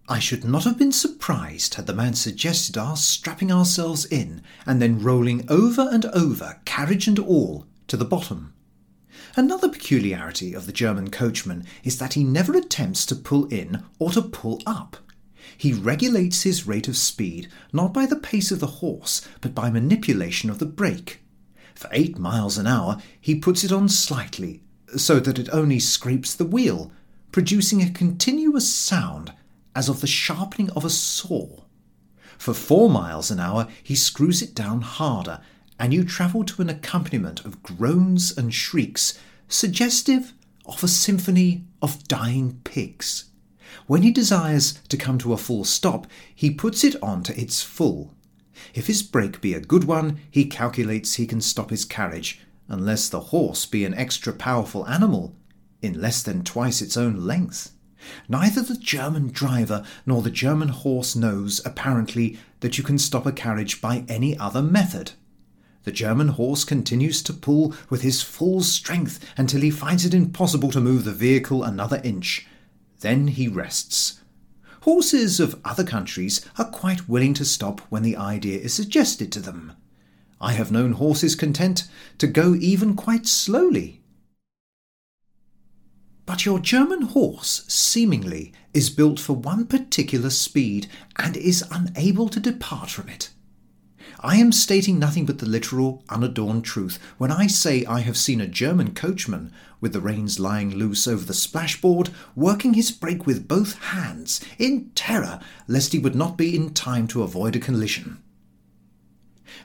I 0.07 0.17
should 0.17 0.43
not 0.43 0.63
have 0.63 0.79
been 0.79 0.91
surprised 0.91 1.75
had 1.75 1.85
the 1.85 1.93
man 1.93 2.15
suggested 2.15 2.75
our 2.75 2.97
strapping 2.97 3.51
ourselves 3.51 4.03
in 4.05 4.41
and 4.65 4.81
then 4.81 5.03
rolling 5.03 5.45
over 5.47 5.87
and 5.91 6.05
over, 6.07 6.59
carriage 6.65 7.07
and 7.07 7.19
all, 7.19 7.67
to 7.85 7.95
the 7.95 8.03
bottom. 8.03 8.55
Another 9.35 9.69
peculiarity 9.69 10.55
of 10.55 10.65
the 10.65 10.73
German 10.73 11.11
coachman 11.11 11.67
is 11.83 11.99
that 11.99 12.13
he 12.13 12.23
never 12.23 12.57
attempts 12.57 13.05
to 13.05 13.15
pull 13.15 13.45
in 13.49 13.83
or 13.99 14.09
to 14.13 14.23
pull 14.23 14.59
up. 14.65 14.97
He 15.57 15.73
regulates 15.73 16.43
his 16.43 16.67
rate 16.67 16.87
of 16.87 16.97
speed 16.97 17.47
not 17.73 17.93
by 17.93 18.05
the 18.05 18.15
pace 18.15 18.51
of 18.51 18.59
the 18.59 18.67
horse, 18.67 19.27
but 19.41 19.55
by 19.55 19.69
manipulation 19.69 20.49
of 20.49 20.59
the 20.59 20.65
brake. 20.65 21.21
For 21.75 21.89
eight 21.91 22.17
miles 22.17 22.57
an 22.57 22.67
hour, 22.67 23.01
he 23.19 23.35
puts 23.35 23.63
it 23.63 23.71
on 23.71 23.87
slightly, 23.87 24.61
so 24.97 25.19
that 25.19 25.39
it 25.39 25.49
only 25.51 25.79
scrapes 25.79 26.33
the 26.35 26.45
wheel, 26.45 26.91
producing 27.31 27.81
a 27.81 27.89
continuous 27.89 28.73
sound 28.73 29.33
as 29.75 29.87
of 29.87 30.01
the 30.01 30.07
sharpening 30.07 30.69
of 30.71 30.83
a 30.83 30.89
saw. 30.89 31.61
For 32.37 32.53
four 32.53 32.89
miles 32.89 33.31
an 33.31 33.39
hour, 33.39 33.67
he 33.83 33.95
screws 33.95 34.41
it 34.41 34.55
down 34.55 34.81
harder, 34.81 35.39
and 35.77 35.93
you 35.93 36.03
travel 36.03 36.43
to 36.43 36.61
an 36.61 36.69
accompaniment 36.69 37.45
of 37.45 37.63
groans 37.63 38.37
and 38.37 38.53
shrieks, 38.53 39.17
suggestive 39.47 40.33
of 40.65 40.83
a 40.83 40.87
symphony 40.87 41.65
of 41.81 42.07
dying 42.07 42.59
pigs. 42.63 43.28
When 43.87 44.01
he 44.01 44.11
desires 44.11 44.73
to 44.89 44.97
come 44.97 45.17
to 45.19 45.33
a 45.33 45.37
full 45.37 45.63
stop, 45.63 46.07
he 46.33 46.49
puts 46.49 46.83
it 46.83 46.95
on 47.03 47.23
to 47.23 47.39
its 47.39 47.61
full. 47.61 48.13
If 48.73 48.87
his 48.87 49.03
brake 49.03 49.41
be 49.41 49.53
a 49.53 49.61
good 49.61 49.83
one, 49.83 50.19
he 50.29 50.45
calculates 50.45 51.15
he 51.15 51.27
can 51.27 51.41
stop 51.41 51.69
his 51.69 51.85
carriage, 51.85 52.41
unless 52.67 53.09
the 53.09 53.19
horse 53.19 53.65
be 53.65 53.85
an 53.85 53.93
extra 53.93 54.33
powerful 54.33 54.87
animal, 54.87 55.35
in 55.81 56.01
less 56.01 56.21
than 56.21 56.43
twice 56.43 56.81
its 56.81 56.97
own 56.97 57.25
length. 57.25 57.71
Neither 58.27 58.61
the 58.61 58.77
German 58.77 59.27
driver 59.29 59.83
nor 60.05 60.21
the 60.21 60.31
German 60.31 60.69
horse 60.69 61.15
knows, 61.15 61.61
apparently, 61.65 62.37
that 62.61 62.77
you 62.77 62.83
can 62.83 62.97
stop 62.97 63.25
a 63.25 63.31
carriage 63.31 63.81
by 63.81 64.05
any 64.07 64.37
other 64.37 64.61
method. 64.61 65.11
The 65.83 65.91
German 65.91 66.29
horse 66.29 66.63
continues 66.63 67.21
to 67.23 67.33
pull 67.33 67.73
with 67.89 68.01
his 68.01 68.21
full 68.21 68.61
strength 68.61 69.25
until 69.37 69.61
he 69.61 69.71
finds 69.71 70.05
it 70.05 70.13
impossible 70.13 70.71
to 70.71 70.81
move 70.81 71.03
the 71.03 71.11
vehicle 71.11 71.63
another 71.63 72.01
inch. 72.03 72.45
Then 72.99 73.27
he 73.27 73.47
rests. 73.47 74.21
Horses 74.81 75.39
of 75.39 75.59
other 75.65 75.83
countries 75.83 76.45
are 76.57 76.65
quite 76.65 77.09
willing 77.09 77.33
to 77.35 77.45
stop 77.45 77.81
when 77.89 78.03
the 78.03 78.17
idea 78.17 78.59
is 78.59 78.73
suggested 78.73 79.31
to 79.33 79.39
them. 79.39 79.73
I 80.41 80.53
have 80.53 80.71
known 80.71 80.93
horses 80.93 81.35
content 81.35 81.87
to 82.17 82.27
go 82.27 82.55
even 82.55 82.95
quite 82.95 83.27
slowly 83.27 83.99
but 86.29 86.45
your 86.45 86.59
German 86.59 87.01
horse, 87.01 87.65
seemingly, 87.67 88.53
is 88.71 88.91
built 88.91 89.19
for 89.19 89.33
one 89.33 89.65
particular 89.65 90.29
speed 90.29 90.87
and 91.17 91.35
is 91.35 91.65
unable 91.71 92.29
to 92.29 92.39
depart 92.39 92.91
from 92.91 93.09
it. 93.09 93.31
I 94.19 94.35
am 94.35 94.51
stating 94.51 94.99
nothing 94.99 95.25
but 95.25 95.39
the 95.39 95.47
literal, 95.47 96.03
unadorned 96.07 96.65
truth 96.65 96.99
when 97.17 97.31
I 97.31 97.47
say 97.47 97.83
I 97.83 98.01
have 98.01 98.15
seen 98.15 98.41
a 98.41 98.45
German 98.45 98.93
coachman, 98.93 99.51
with 99.81 99.93
the 99.93 100.01
reins 100.01 100.39
lying 100.39 100.75
loose 100.75 101.07
over 101.07 101.23
the 101.23 101.33
splashboard, 101.33 102.09
working 102.35 102.73
his 102.73 102.91
brake 102.91 103.25
with 103.25 103.47
both 103.47 103.81
hands, 103.85 104.41
in 104.57 104.89
terror 104.95 105.39
lest 105.67 105.93
he 105.93 105.99
would 105.99 106.15
not 106.15 106.37
be 106.37 106.55
in 106.55 106.73
time 106.73 107.07
to 107.07 107.23
avoid 107.23 107.55
a 107.55 107.59
collision. 107.59 108.21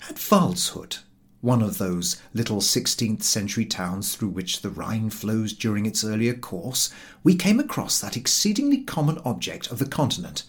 At 0.08 0.16
Waldshut, 0.16 1.00
one 1.40 1.60
of 1.60 1.78
those 1.78 2.20
little 2.32 2.60
16th 2.60 3.22
century 3.22 3.66
towns 3.66 4.14
through 4.14 4.30
which 4.30 4.62
the 4.62 4.70
Rhine 4.70 5.10
flows 5.10 5.52
during 5.52 5.84
its 5.84 6.02
earlier 6.02 6.34
course, 6.34 6.90
we 7.22 7.34
came 7.34 7.60
across 7.60 8.00
that 8.00 8.16
exceedingly 8.16 8.82
common 8.82 9.18
object 9.26 9.70
of 9.70 9.78
the 9.78 9.86
continent, 9.86 10.44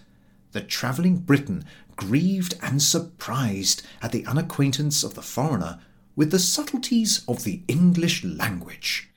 the 0.53 0.61
travelling 0.61 1.17
Briton 1.17 1.65
grieved 1.97 2.55
and 2.61 2.81
surprised 2.81 3.83
at 4.01 4.13
the 4.13 4.25
unacquaintance 4.25 5.03
of 5.03 5.15
the 5.15 5.21
foreigner 5.21 5.79
with 6.15 6.31
the 6.31 6.39
subtleties 6.39 7.25
of 7.27 7.43
the 7.43 7.61
English 7.67 8.23
language. 8.23 9.09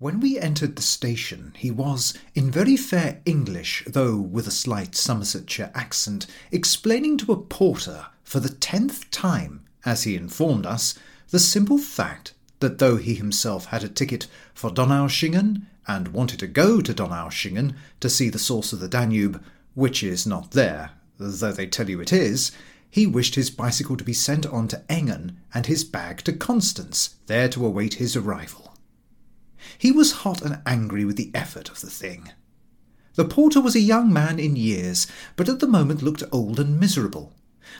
When 0.00 0.18
we 0.18 0.38
entered 0.38 0.76
the 0.76 0.82
station, 0.82 1.52
he 1.58 1.70
was, 1.70 2.14
in 2.34 2.50
very 2.50 2.74
fair 2.74 3.20
English, 3.26 3.84
though 3.86 4.16
with 4.16 4.46
a 4.46 4.50
slight 4.50 4.96
Somersetshire 4.96 5.70
accent, 5.74 6.26
explaining 6.50 7.18
to 7.18 7.32
a 7.32 7.36
porter 7.36 8.06
for 8.24 8.40
the 8.40 8.48
tenth 8.48 9.10
time 9.10 9.66
as 9.84 10.04
he 10.04 10.16
informed 10.16 10.64
us, 10.64 10.94
the 11.28 11.38
simple 11.38 11.76
fact 11.76 12.32
that 12.60 12.78
though 12.78 12.96
he 12.96 13.14
himself 13.14 13.66
had 13.66 13.84
a 13.84 13.90
ticket 13.90 14.26
for 14.54 14.70
Donaueschingen 14.70 15.66
and 15.86 16.08
wanted 16.08 16.38
to 16.38 16.46
go 16.46 16.80
to 16.80 16.94
Donaueschingen 16.94 17.74
to 18.00 18.08
see 18.08 18.30
the 18.30 18.38
source 18.38 18.72
of 18.72 18.80
the 18.80 18.88
Danube, 18.88 19.44
which 19.74 20.02
is 20.02 20.26
not 20.26 20.52
there, 20.52 20.92
though 21.18 21.52
they 21.52 21.66
tell 21.66 21.90
you 21.90 22.00
it 22.00 22.10
is, 22.10 22.52
he 22.88 23.06
wished 23.06 23.34
his 23.34 23.50
bicycle 23.50 23.98
to 23.98 24.04
be 24.04 24.14
sent 24.14 24.46
on 24.46 24.66
to 24.68 24.82
Engen 24.88 25.36
and 25.52 25.66
his 25.66 25.84
bag 25.84 26.22
to 26.24 26.32
Constance, 26.32 27.16
there 27.26 27.50
to 27.50 27.66
await 27.66 27.94
his 27.94 28.16
arrival. 28.16 28.69
He 29.78 29.92
was 29.92 30.12
hot 30.22 30.42
and 30.42 30.60
angry 30.66 31.04
with 31.04 31.16
the 31.16 31.30
effort 31.34 31.68
of 31.68 31.80
the 31.80 31.90
thing. 31.90 32.30
The 33.14 33.24
porter 33.24 33.60
was 33.60 33.74
a 33.74 33.80
young 33.80 34.12
man 34.12 34.38
in 34.38 34.56
years, 34.56 35.06
but 35.36 35.48
at 35.48 35.60
the 35.60 35.66
moment 35.66 36.02
looked 36.02 36.22
old 36.32 36.60
and 36.60 36.78
miserable. 36.78 37.32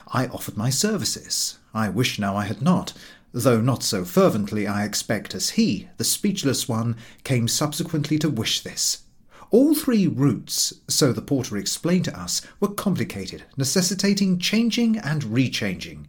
I 0.09 0.27
offered 0.27 0.57
my 0.57 0.71
services. 0.71 1.59
I 1.73 1.89
wish 1.89 2.19
now 2.19 2.37
I 2.37 2.45
had 2.45 2.61
not, 2.61 2.93
though 3.33 3.61
not 3.61 3.83
so 3.83 4.05
fervently, 4.05 4.67
I 4.67 4.85
expect, 4.85 5.35
as 5.35 5.51
he, 5.51 5.89
the 5.97 6.05
speechless 6.05 6.69
one, 6.69 6.97
came 7.25 7.49
subsequently 7.49 8.19
to 8.19 8.29
wish 8.29 8.61
this. 8.61 9.03
All 9.51 9.75
three 9.75 10.07
routes, 10.07 10.75
so 10.89 11.13
the 11.13 11.23
porter 11.23 11.57
explained 11.57 12.05
to 12.07 12.21
us, 12.21 12.43
were 12.61 12.73
complicated, 12.73 13.45
necessitating 13.57 14.39
changing 14.39 14.99
and 14.99 15.23
rechanging. 15.23 16.07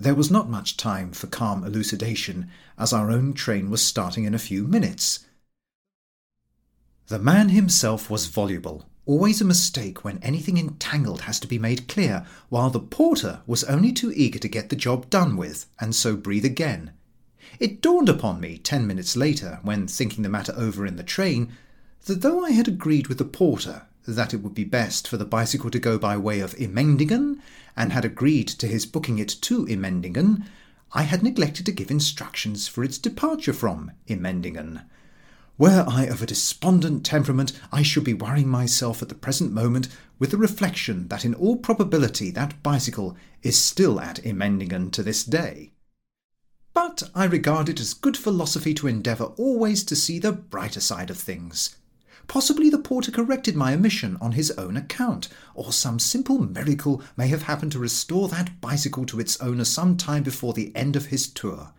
There 0.00 0.14
was 0.14 0.30
not 0.30 0.48
much 0.48 0.78
time 0.78 1.12
for 1.12 1.26
calm 1.26 1.62
elucidation, 1.62 2.48
as 2.78 2.90
our 2.90 3.10
own 3.10 3.34
train 3.34 3.68
was 3.68 3.84
starting 3.84 4.24
in 4.24 4.32
a 4.32 4.38
few 4.38 4.66
minutes. 4.66 5.26
The 7.08 7.18
man 7.18 7.50
himself 7.50 8.08
was 8.08 8.24
voluble, 8.24 8.88
always 9.04 9.42
a 9.42 9.44
mistake 9.44 10.02
when 10.02 10.16
anything 10.22 10.56
entangled 10.56 11.22
has 11.22 11.38
to 11.40 11.46
be 11.46 11.58
made 11.58 11.86
clear, 11.86 12.24
while 12.48 12.70
the 12.70 12.80
porter 12.80 13.42
was 13.46 13.62
only 13.64 13.92
too 13.92 14.10
eager 14.16 14.38
to 14.38 14.48
get 14.48 14.70
the 14.70 14.74
job 14.74 15.10
done 15.10 15.36
with, 15.36 15.66
and 15.78 15.94
so 15.94 16.16
breathe 16.16 16.46
again. 16.46 16.92
It 17.58 17.82
dawned 17.82 18.08
upon 18.08 18.40
me 18.40 18.56
ten 18.56 18.86
minutes 18.86 19.16
later, 19.16 19.58
when 19.62 19.86
thinking 19.86 20.22
the 20.22 20.30
matter 20.30 20.54
over 20.56 20.86
in 20.86 20.96
the 20.96 21.02
train, 21.02 21.52
that 22.06 22.22
though 22.22 22.42
I 22.42 22.52
had 22.52 22.68
agreed 22.68 23.08
with 23.08 23.18
the 23.18 23.26
porter 23.26 23.82
that 24.06 24.32
it 24.32 24.38
would 24.38 24.54
be 24.54 24.64
best 24.64 25.06
for 25.06 25.18
the 25.18 25.26
bicycle 25.26 25.70
to 25.70 25.78
go 25.78 25.98
by 25.98 26.16
way 26.16 26.40
of 26.40 26.54
Emmendingen, 26.58 27.42
and 27.80 27.94
had 27.94 28.04
agreed 28.04 28.46
to 28.46 28.66
his 28.66 28.84
booking 28.84 29.18
it 29.18 29.30
to 29.40 29.66
Emmendingen, 29.66 30.44
I 30.92 31.04
had 31.04 31.22
neglected 31.22 31.64
to 31.64 31.72
give 31.72 31.90
instructions 31.90 32.68
for 32.68 32.84
its 32.84 32.98
departure 32.98 33.54
from 33.54 33.92
Emmendingen. 34.06 34.82
Were 35.56 35.86
I 35.88 36.04
of 36.04 36.20
a 36.20 36.26
despondent 36.26 37.06
temperament, 37.06 37.58
I 37.72 37.82
should 37.82 38.04
be 38.04 38.12
worrying 38.12 38.48
myself 38.48 39.00
at 39.00 39.08
the 39.08 39.14
present 39.14 39.54
moment 39.54 39.88
with 40.18 40.30
the 40.30 40.36
reflection 40.36 41.08
that 41.08 41.24
in 41.24 41.32
all 41.32 41.56
probability 41.56 42.30
that 42.32 42.62
bicycle 42.62 43.16
is 43.42 43.58
still 43.58 43.98
at 43.98 44.26
Emmendingen 44.26 44.90
to 44.90 45.02
this 45.02 45.24
day. 45.24 45.72
But 46.74 47.04
I 47.14 47.24
regard 47.24 47.70
it 47.70 47.80
as 47.80 47.94
good 47.94 48.18
philosophy 48.18 48.74
to 48.74 48.88
endeavour 48.88 49.32
always 49.38 49.84
to 49.84 49.96
see 49.96 50.18
the 50.18 50.32
brighter 50.32 50.80
side 50.80 51.08
of 51.08 51.16
things. 51.16 51.76
Possibly 52.30 52.70
the 52.70 52.78
porter 52.78 53.10
corrected 53.10 53.56
my 53.56 53.74
omission 53.74 54.16
on 54.20 54.32
his 54.32 54.52
own 54.52 54.76
account, 54.76 55.28
or 55.52 55.72
some 55.72 55.98
simple 55.98 56.38
miracle 56.38 57.02
may 57.16 57.26
have 57.26 57.42
happened 57.42 57.72
to 57.72 57.80
restore 57.80 58.28
that 58.28 58.60
bicycle 58.60 59.04
to 59.06 59.18
its 59.18 59.40
owner 59.40 59.64
some 59.64 59.96
time 59.96 60.22
before 60.22 60.52
the 60.52 60.70
end 60.76 60.94
of 60.94 61.06
his 61.06 61.26
tour. 61.26 61.72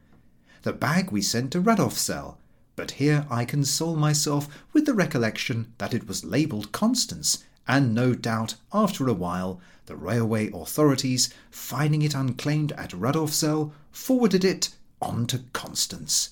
The 0.64 0.74
bag 0.74 1.10
we 1.10 1.22
sent 1.22 1.54
to 1.54 1.62
Radolfzell, 1.62 2.36
but 2.76 2.92
here 2.92 3.26
I 3.30 3.46
console 3.46 3.96
myself 3.96 4.50
with 4.74 4.86
the 4.86 4.94
recollection 4.94 5.74
that 5.78 5.94
it 5.94 6.06
was 6.06 6.26
labelled 6.26 6.74
Constance, 6.74 7.46
and 7.66 7.96
no 7.96 8.14
doubt, 8.14 8.56
after 8.74 9.08
a 9.08 9.14
while, 9.14 9.62
the 9.86 9.96
railway 9.96 10.52
authorities, 10.54 11.34
finding 11.50 12.02
it 12.02 12.14
unclaimed 12.14 12.74
at 12.74 12.92
Radolfzell, 12.92 13.72
forwarded 13.94 14.44
it 14.44 14.76
on 15.02 15.28
to 15.28 15.46
Constance. 15.54 16.32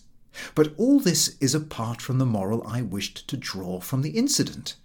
But 0.56 0.74
all 0.78 1.00
this 1.00 1.36
is 1.40 1.56
apart 1.56 2.02
from 2.02 2.18
the 2.18 2.26
moral 2.26 2.66
I 2.68 2.82
wished 2.82 3.28
to 3.28 3.38
draw 3.38 3.80
from 3.80 4.02
the 4.02 4.12
incident. 4.12 4.76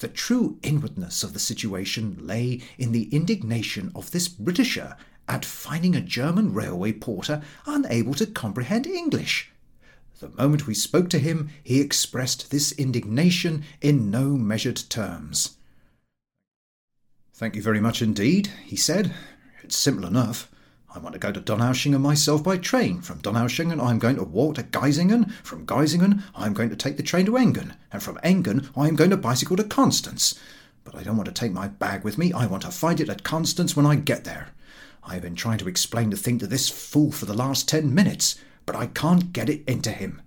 The 0.00 0.08
true 0.08 0.58
inwardness 0.62 1.22
of 1.22 1.32
the 1.32 1.38
situation 1.38 2.18
lay 2.20 2.60
in 2.78 2.92
the 2.92 3.04
indignation 3.14 3.92
of 3.94 4.10
this 4.10 4.28
Britisher 4.28 4.96
at 5.28 5.44
finding 5.44 5.94
a 5.94 6.00
German 6.00 6.52
railway 6.52 6.92
porter 6.92 7.42
unable 7.66 8.14
to 8.14 8.26
comprehend 8.26 8.86
English. 8.86 9.52
The 10.20 10.30
moment 10.30 10.66
we 10.66 10.74
spoke 10.74 11.08
to 11.10 11.20
him, 11.20 11.50
he 11.62 11.80
expressed 11.80 12.50
this 12.50 12.72
indignation 12.72 13.64
in 13.80 14.10
no 14.10 14.30
measured 14.30 14.82
terms. 14.88 15.56
Thank 17.34 17.54
you 17.54 17.62
very 17.62 17.80
much 17.80 18.02
indeed, 18.02 18.48
he 18.64 18.74
said. 18.74 19.14
It's 19.62 19.76
simple 19.76 20.06
enough. 20.06 20.50
I 20.94 20.98
want 20.98 21.12
to 21.12 21.18
go 21.18 21.30
to 21.30 21.40
Donaueschingen 21.40 22.00
myself 22.00 22.42
by 22.42 22.56
train. 22.56 23.02
From 23.02 23.20
Donaueschingen, 23.20 23.82
I'm 23.82 23.98
going 23.98 24.16
to 24.16 24.24
walk 24.24 24.54
to 24.54 24.62
Geisingen. 24.62 25.30
From 25.42 25.66
Geisingen, 25.66 26.22
I'm 26.34 26.54
going 26.54 26.70
to 26.70 26.76
take 26.76 26.96
the 26.96 27.02
train 27.02 27.26
to 27.26 27.36
Engen. 27.36 27.74
And 27.92 28.02
from 28.02 28.18
Engen, 28.22 28.70
I'm 28.74 28.96
going 28.96 29.10
to 29.10 29.16
bicycle 29.16 29.56
to 29.58 29.64
Constance. 29.64 30.38
But 30.84 30.94
I 30.94 31.02
don't 31.02 31.16
want 31.18 31.26
to 31.26 31.34
take 31.34 31.52
my 31.52 31.68
bag 31.68 32.04
with 32.04 32.16
me. 32.16 32.32
I 32.32 32.46
want 32.46 32.62
to 32.62 32.70
find 32.70 33.00
it 33.00 33.10
at 33.10 33.22
Constance 33.22 33.76
when 33.76 33.84
I 33.84 33.96
get 33.96 34.24
there. 34.24 34.48
I've 35.04 35.22
been 35.22 35.36
trying 35.36 35.58
to 35.58 35.68
explain 35.68 36.10
the 36.10 36.16
thing 36.16 36.38
to 36.38 36.46
this 36.46 36.68
fool 36.68 37.12
for 37.12 37.26
the 37.26 37.34
last 37.34 37.68
ten 37.68 37.94
minutes, 37.94 38.40
but 38.64 38.74
I 38.74 38.86
can't 38.86 39.32
get 39.32 39.50
it 39.50 39.62
into 39.68 39.90
him. 39.90 40.22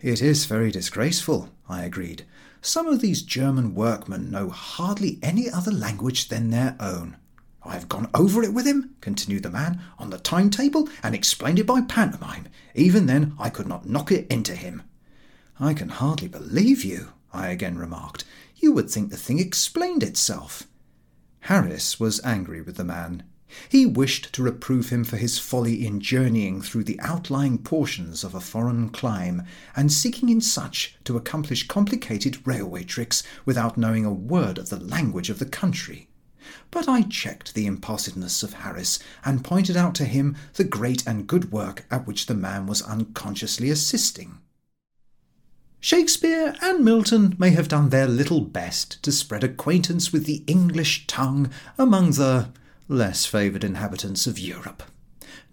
It 0.00 0.22
is 0.22 0.46
very 0.46 0.70
disgraceful, 0.70 1.50
I 1.68 1.84
agreed. 1.84 2.24
Some 2.62 2.86
of 2.86 3.00
these 3.00 3.22
German 3.22 3.74
workmen 3.74 4.30
know 4.30 4.50
hardly 4.50 5.18
any 5.22 5.50
other 5.50 5.72
language 5.72 6.28
than 6.28 6.50
their 6.50 6.76
own. 6.78 7.16
I 7.62 7.74
have 7.74 7.88
gone 7.88 8.08
over 8.14 8.42
it 8.42 8.54
with 8.54 8.66
him, 8.66 8.94
continued 9.00 9.42
the 9.42 9.50
man, 9.50 9.80
on 9.98 10.10
the 10.10 10.18
timetable, 10.18 10.88
and 11.02 11.14
explained 11.14 11.58
it 11.58 11.66
by 11.66 11.82
pantomime. 11.82 12.48
Even 12.74 13.06
then, 13.06 13.34
I 13.38 13.50
could 13.50 13.66
not 13.66 13.88
knock 13.88 14.10
it 14.10 14.26
into 14.28 14.54
him. 14.54 14.82
I 15.58 15.74
can 15.74 15.90
hardly 15.90 16.28
believe 16.28 16.84
you, 16.84 17.12
I 17.32 17.48
again 17.48 17.76
remarked. 17.76 18.24
You 18.56 18.72
would 18.72 18.90
think 18.90 19.10
the 19.10 19.16
thing 19.16 19.38
explained 19.38 20.02
itself. 20.02 20.66
Harris 21.40 21.98
was 21.98 22.24
angry 22.24 22.62
with 22.62 22.76
the 22.76 22.84
man. 22.84 23.24
He 23.68 23.84
wished 23.84 24.32
to 24.34 24.42
reprove 24.42 24.90
him 24.90 25.02
for 25.02 25.16
his 25.16 25.38
folly 25.38 25.84
in 25.84 26.00
journeying 26.00 26.62
through 26.62 26.84
the 26.84 27.00
outlying 27.00 27.58
portions 27.58 28.22
of 28.22 28.34
a 28.34 28.40
foreign 28.40 28.90
clime, 28.90 29.42
and 29.74 29.92
seeking 29.92 30.28
in 30.28 30.40
such 30.40 30.96
to 31.04 31.16
accomplish 31.16 31.66
complicated 31.66 32.46
railway 32.46 32.84
tricks 32.84 33.22
without 33.44 33.76
knowing 33.76 34.04
a 34.04 34.12
word 34.12 34.56
of 34.56 34.68
the 34.68 34.78
language 34.78 35.30
of 35.30 35.40
the 35.40 35.46
country. 35.46 36.09
But 36.70 36.88
I 36.88 37.02
checked 37.02 37.54
the 37.54 37.66
impulsiveness 37.66 38.42
of 38.42 38.54
Harris 38.54 38.98
and 39.24 39.44
pointed 39.44 39.76
out 39.76 39.94
to 39.96 40.04
him 40.04 40.36
the 40.54 40.64
great 40.64 41.06
and 41.06 41.26
good 41.26 41.52
work 41.52 41.84
at 41.90 42.06
which 42.06 42.26
the 42.26 42.34
man 42.34 42.66
was 42.66 42.82
unconsciously 42.82 43.70
assisting. 43.70 44.38
Shakespeare 45.82 46.54
and 46.60 46.84
Milton 46.84 47.34
may 47.38 47.50
have 47.50 47.68
done 47.68 47.88
their 47.88 48.06
little 48.06 48.42
best 48.42 49.02
to 49.02 49.10
spread 49.10 49.42
acquaintance 49.42 50.12
with 50.12 50.26
the 50.26 50.44
English 50.46 51.06
tongue 51.06 51.50
among 51.78 52.12
the 52.12 52.50
less 52.86 53.24
favoured 53.24 53.64
inhabitants 53.64 54.26
of 54.26 54.38
Europe. 54.38 54.82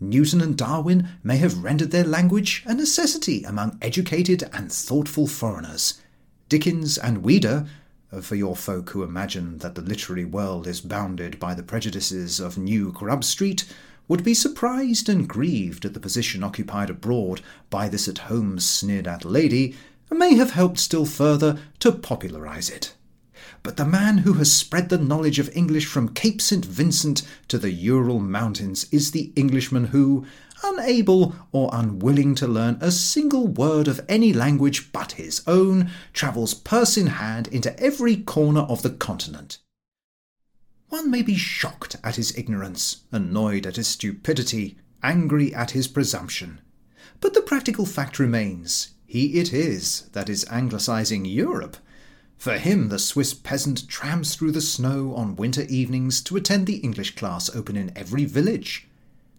Newton 0.01 0.41
and 0.41 0.57
Darwin 0.57 1.07
may 1.23 1.37
have 1.37 1.63
rendered 1.63 1.91
their 1.91 2.03
language 2.03 2.63
a 2.65 2.73
necessity 2.73 3.43
among 3.43 3.77
educated 3.81 4.49
and 4.51 4.71
thoughtful 4.71 5.27
foreigners. 5.27 6.01
Dickens 6.49 6.97
and 6.97 7.23
Ouida 7.23 7.67
Uh, 8.11 8.21
for 8.21 8.35
your 8.35 8.55
folk 8.55 8.91
who 8.91 9.03
imagine 9.03 9.57
that 9.57 9.75
the 9.75 9.81
literary 9.81 10.23
world 10.23 10.65
is 10.65 10.79
bounded 10.79 11.37
by 11.39 11.53
the 11.53 11.63
prejudices 11.63 12.39
of 12.39 12.57
New 12.57 12.91
Grub 12.93 13.23
Street, 13.23 13.65
would 14.07 14.23
be 14.23 14.33
surprised 14.33 15.09
and 15.09 15.27
grieved 15.27 15.83
at 15.83 15.93
the 15.93 15.99
position 15.99 16.41
occupied 16.41 16.89
abroad 16.89 17.41
by 17.69 17.89
this 17.89 18.07
at 18.07 18.19
home 18.19 18.59
sneered 18.59 19.07
at 19.07 19.25
lady, 19.25 19.75
and 20.09 20.17
may 20.17 20.35
have 20.35 20.51
helped 20.51 20.79
still 20.79 21.05
further 21.05 21.59
to 21.79 21.91
popularize 21.91 22.69
it. 22.69 22.93
But 23.61 23.75
the 23.75 23.85
man 23.85 24.19
who 24.19 24.33
has 24.33 24.51
spread 24.51 24.87
the 24.87 24.97
knowledge 24.97 25.39
of 25.39 25.53
English 25.53 25.85
from 25.85 26.13
Cape 26.13 26.41
St. 26.41 26.63
Vincent 26.63 27.23
to 27.49 27.57
the 27.57 27.71
Ural 27.71 28.21
Mountains 28.21 28.87
is 28.91 29.11
the 29.11 29.33
Englishman 29.35 29.87
who, 29.87 30.25
unable 30.63 31.35
or 31.51 31.69
unwilling 31.73 32.35
to 32.35 32.47
learn 32.47 32.77
a 32.81 32.91
single 32.91 33.47
word 33.47 33.87
of 33.87 34.03
any 34.07 34.33
language 34.33 34.91
but 34.91 35.13
his 35.13 35.41
own, 35.47 35.89
travels 36.13 36.53
purse 36.53 36.97
in 36.97 37.07
hand 37.07 37.47
into 37.47 37.77
every 37.79 38.17
corner 38.17 38.61
of 38.61 38.81
the 38.81 38.89
continent. 38.89 39.59
One 40.89 41.11
may 41.11 41.21
be 41.21 41.35
shocked 41.35 41.97
at 42.03 42.15
his 42.15 42.37
ignorance, 42.37 43.03
annoyed 43.11 43.65
at 43.65 43.75
his 43.75 43.87
stupidity, 43.87 44.77
angry 45.03 45.53
at 45.53 45.71
his 45.71 45.87
presumption. 45.87 46.61
But 47.19 47.33
the 47.33 47.41
practical 47.41 47.85
fact 47.85 48.19
remains 48.19 48.91
he 49.05 49.39
it 49.39 49.53
is 49.53 50.09
that 50.11 50.29
is 50.29 50.45
anglicizing 50.49 51.25
Europe. 51.25 51.77
For 52.37 52.57
him, 52.57 52.89
the 52.89 52.99
Swiss 52.99 53.33
peasant 53.33 53.87
tramps 53.87 54.35
through 54.35 54.51
the 54.51 54.61
snow 54.61 55.15
on 55.15 55.37
winter 55.37 55.63
evenings 55.63 56.21
to 56.23 56.35
attend 56.35 56.67
the 56.67 56.77
English 56.77 57.15
class 57.15 57.53
open 57.55 57.75
in 57.75 57.91
every 57.95 58.25
village. 58.25 58.86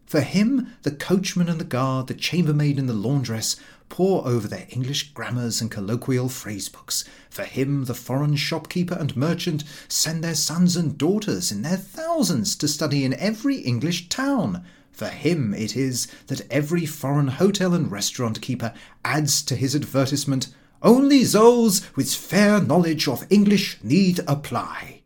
For 0.08 0.22
him, 0.22 0.68
the 0.84 0.90
coachman 0.90 1.50
and 1.50 1.60
the 1.60 1.66
guard, 1.66 2.06
the 2.06 2.14
chambermaid 2.14 2.78
and 2.78 2.88
the 2.88 2.94
laundress 2.94 3.56
pore 3.90 4.26
over 4.26 4.48
their 4.48 4.66
English 4.70 5.12
grammars 5.12 5.60
and 5.60 5.70
colloquial 5.70 6.30
phrase 6.30 6.70
books. 6.70 7.04
For 7.28 7.44
him, 7.44 7.84
the 7.84 7.94
foreign 7.94 8.34
shopkeeper 8.36 8.94
and 8.94 9.14
merchant 9.14 9.64
send 9.86 10.24
their 10.24 10.34
sons 10.34 10.76
and 10.76 10.96
daughters 10.96 11.52
in 11.52 11.60
their 11.60 11.76
thousands 11.76 12.56
to 12.56 12.68
study 12.68 13.04
in 13.04 13.12
every 13.14 13.56
English 13.58 14.08
town. 14.08 14.64
For 14.92 15.08
him 15.08 15.52
it 15.52 15.76
is 15.76 16.08
that 16.28 16.50
every 16.50 16.86
foreign 16.86 17.28
hotel 17.28 17.74
and 17.74 17.92
restaurant 17.92 18.40
keeper 18.40 18.72
adds 19.04 19.42
to 19.42 19.56
his 19.56 19.76
advertisement, 19.76 20.48
Only 20.82 21.22
those 21.24 21.82
with 21.96 22.14
fair 22.14 22.62
knowledge 22.62 23.08
of 23.08 23.26
English 23.28 23.76
need 23.82 24.20
apply. 24.26 25.02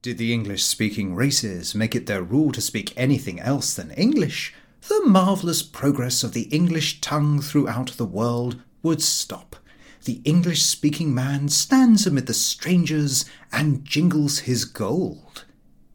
Did 0.00 0.18
the 0.18 0.32
English 0.32 0.62
speaking 0.62 1.16
races 1.16 1.74
make 1.74 1.96
it 1.96 2.06
their 2.06 2.22
rule 2.22 2.52
to 2.52 2.60
speak 2.60 2.92
anything 2.96 3.40
else 3.40 3.74
than 3.74 3.90
English, 3.90 4.54
the 4.86 5.04
marvellous 5.04 5.62
progress 5.62 6.22
of 6.22 6.34
the 6.34 6.42
English 6.42 7.00
tongue 7.00 7.40
throughout 7.40 7.96
the 7.96 8.04
world 8.04 8.62
would 8.80 9.02
stop. 9.02 9.56
The 10.04 10.20
English 10.24 10.62
speaking 10.62 11.12
man 11.12 11.48
stands 11.48 12.06
amid 12.06 12.26
the 12.26 12.34
strangers 12.34 13.24
and 13.50 13.84
jingles 13.84 14.40
his 14.40 14.64
gold. 14.64 15.44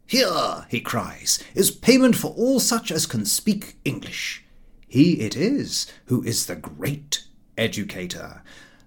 Here, 0.06 0.66
he 0.68 0.80
cries, 0.80 1.42
is 1.54 1.70
payment 1.70 2.14
for 2.14 2.32
all 2.32 2.60
such 2.60 2.92
as 2.92 3.06
can 3.06 3.24
speak 3.24 3.78
English. 3.86 4.44
He 4.86 5.20
it 5.20 5.34
is 5.34 5.86
who 6.06 6.22
is 6.24 6.44
the 6.44 6.56
great 6.56 7.24
educator. 7.56 8.42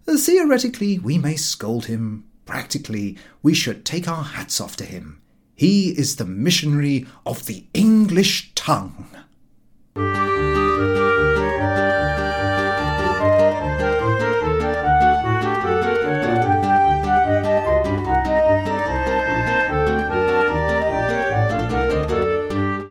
Theoretically, 0.06 1.00
we 1.00 1.18
may 1.18 1.36
scold 1.36 1.88
him, 1.88 2.26
Practically, 2.48 3.18
we 3.44 3.54
should 3.54 3.86
take 3.86 4.08
our 4.08 4.24
hats 4.24 4.60
off 4.60 4.76
to 4.78 4.86
him. 4.86 5.22
He 5.54 5.90
is 5.90 6.16
the 6.16 6.26
missionary 6.26 7.06
of 7.26 7.46
the 7.46 7.66
English 7.74 8.54
tongue. 8.56 9.06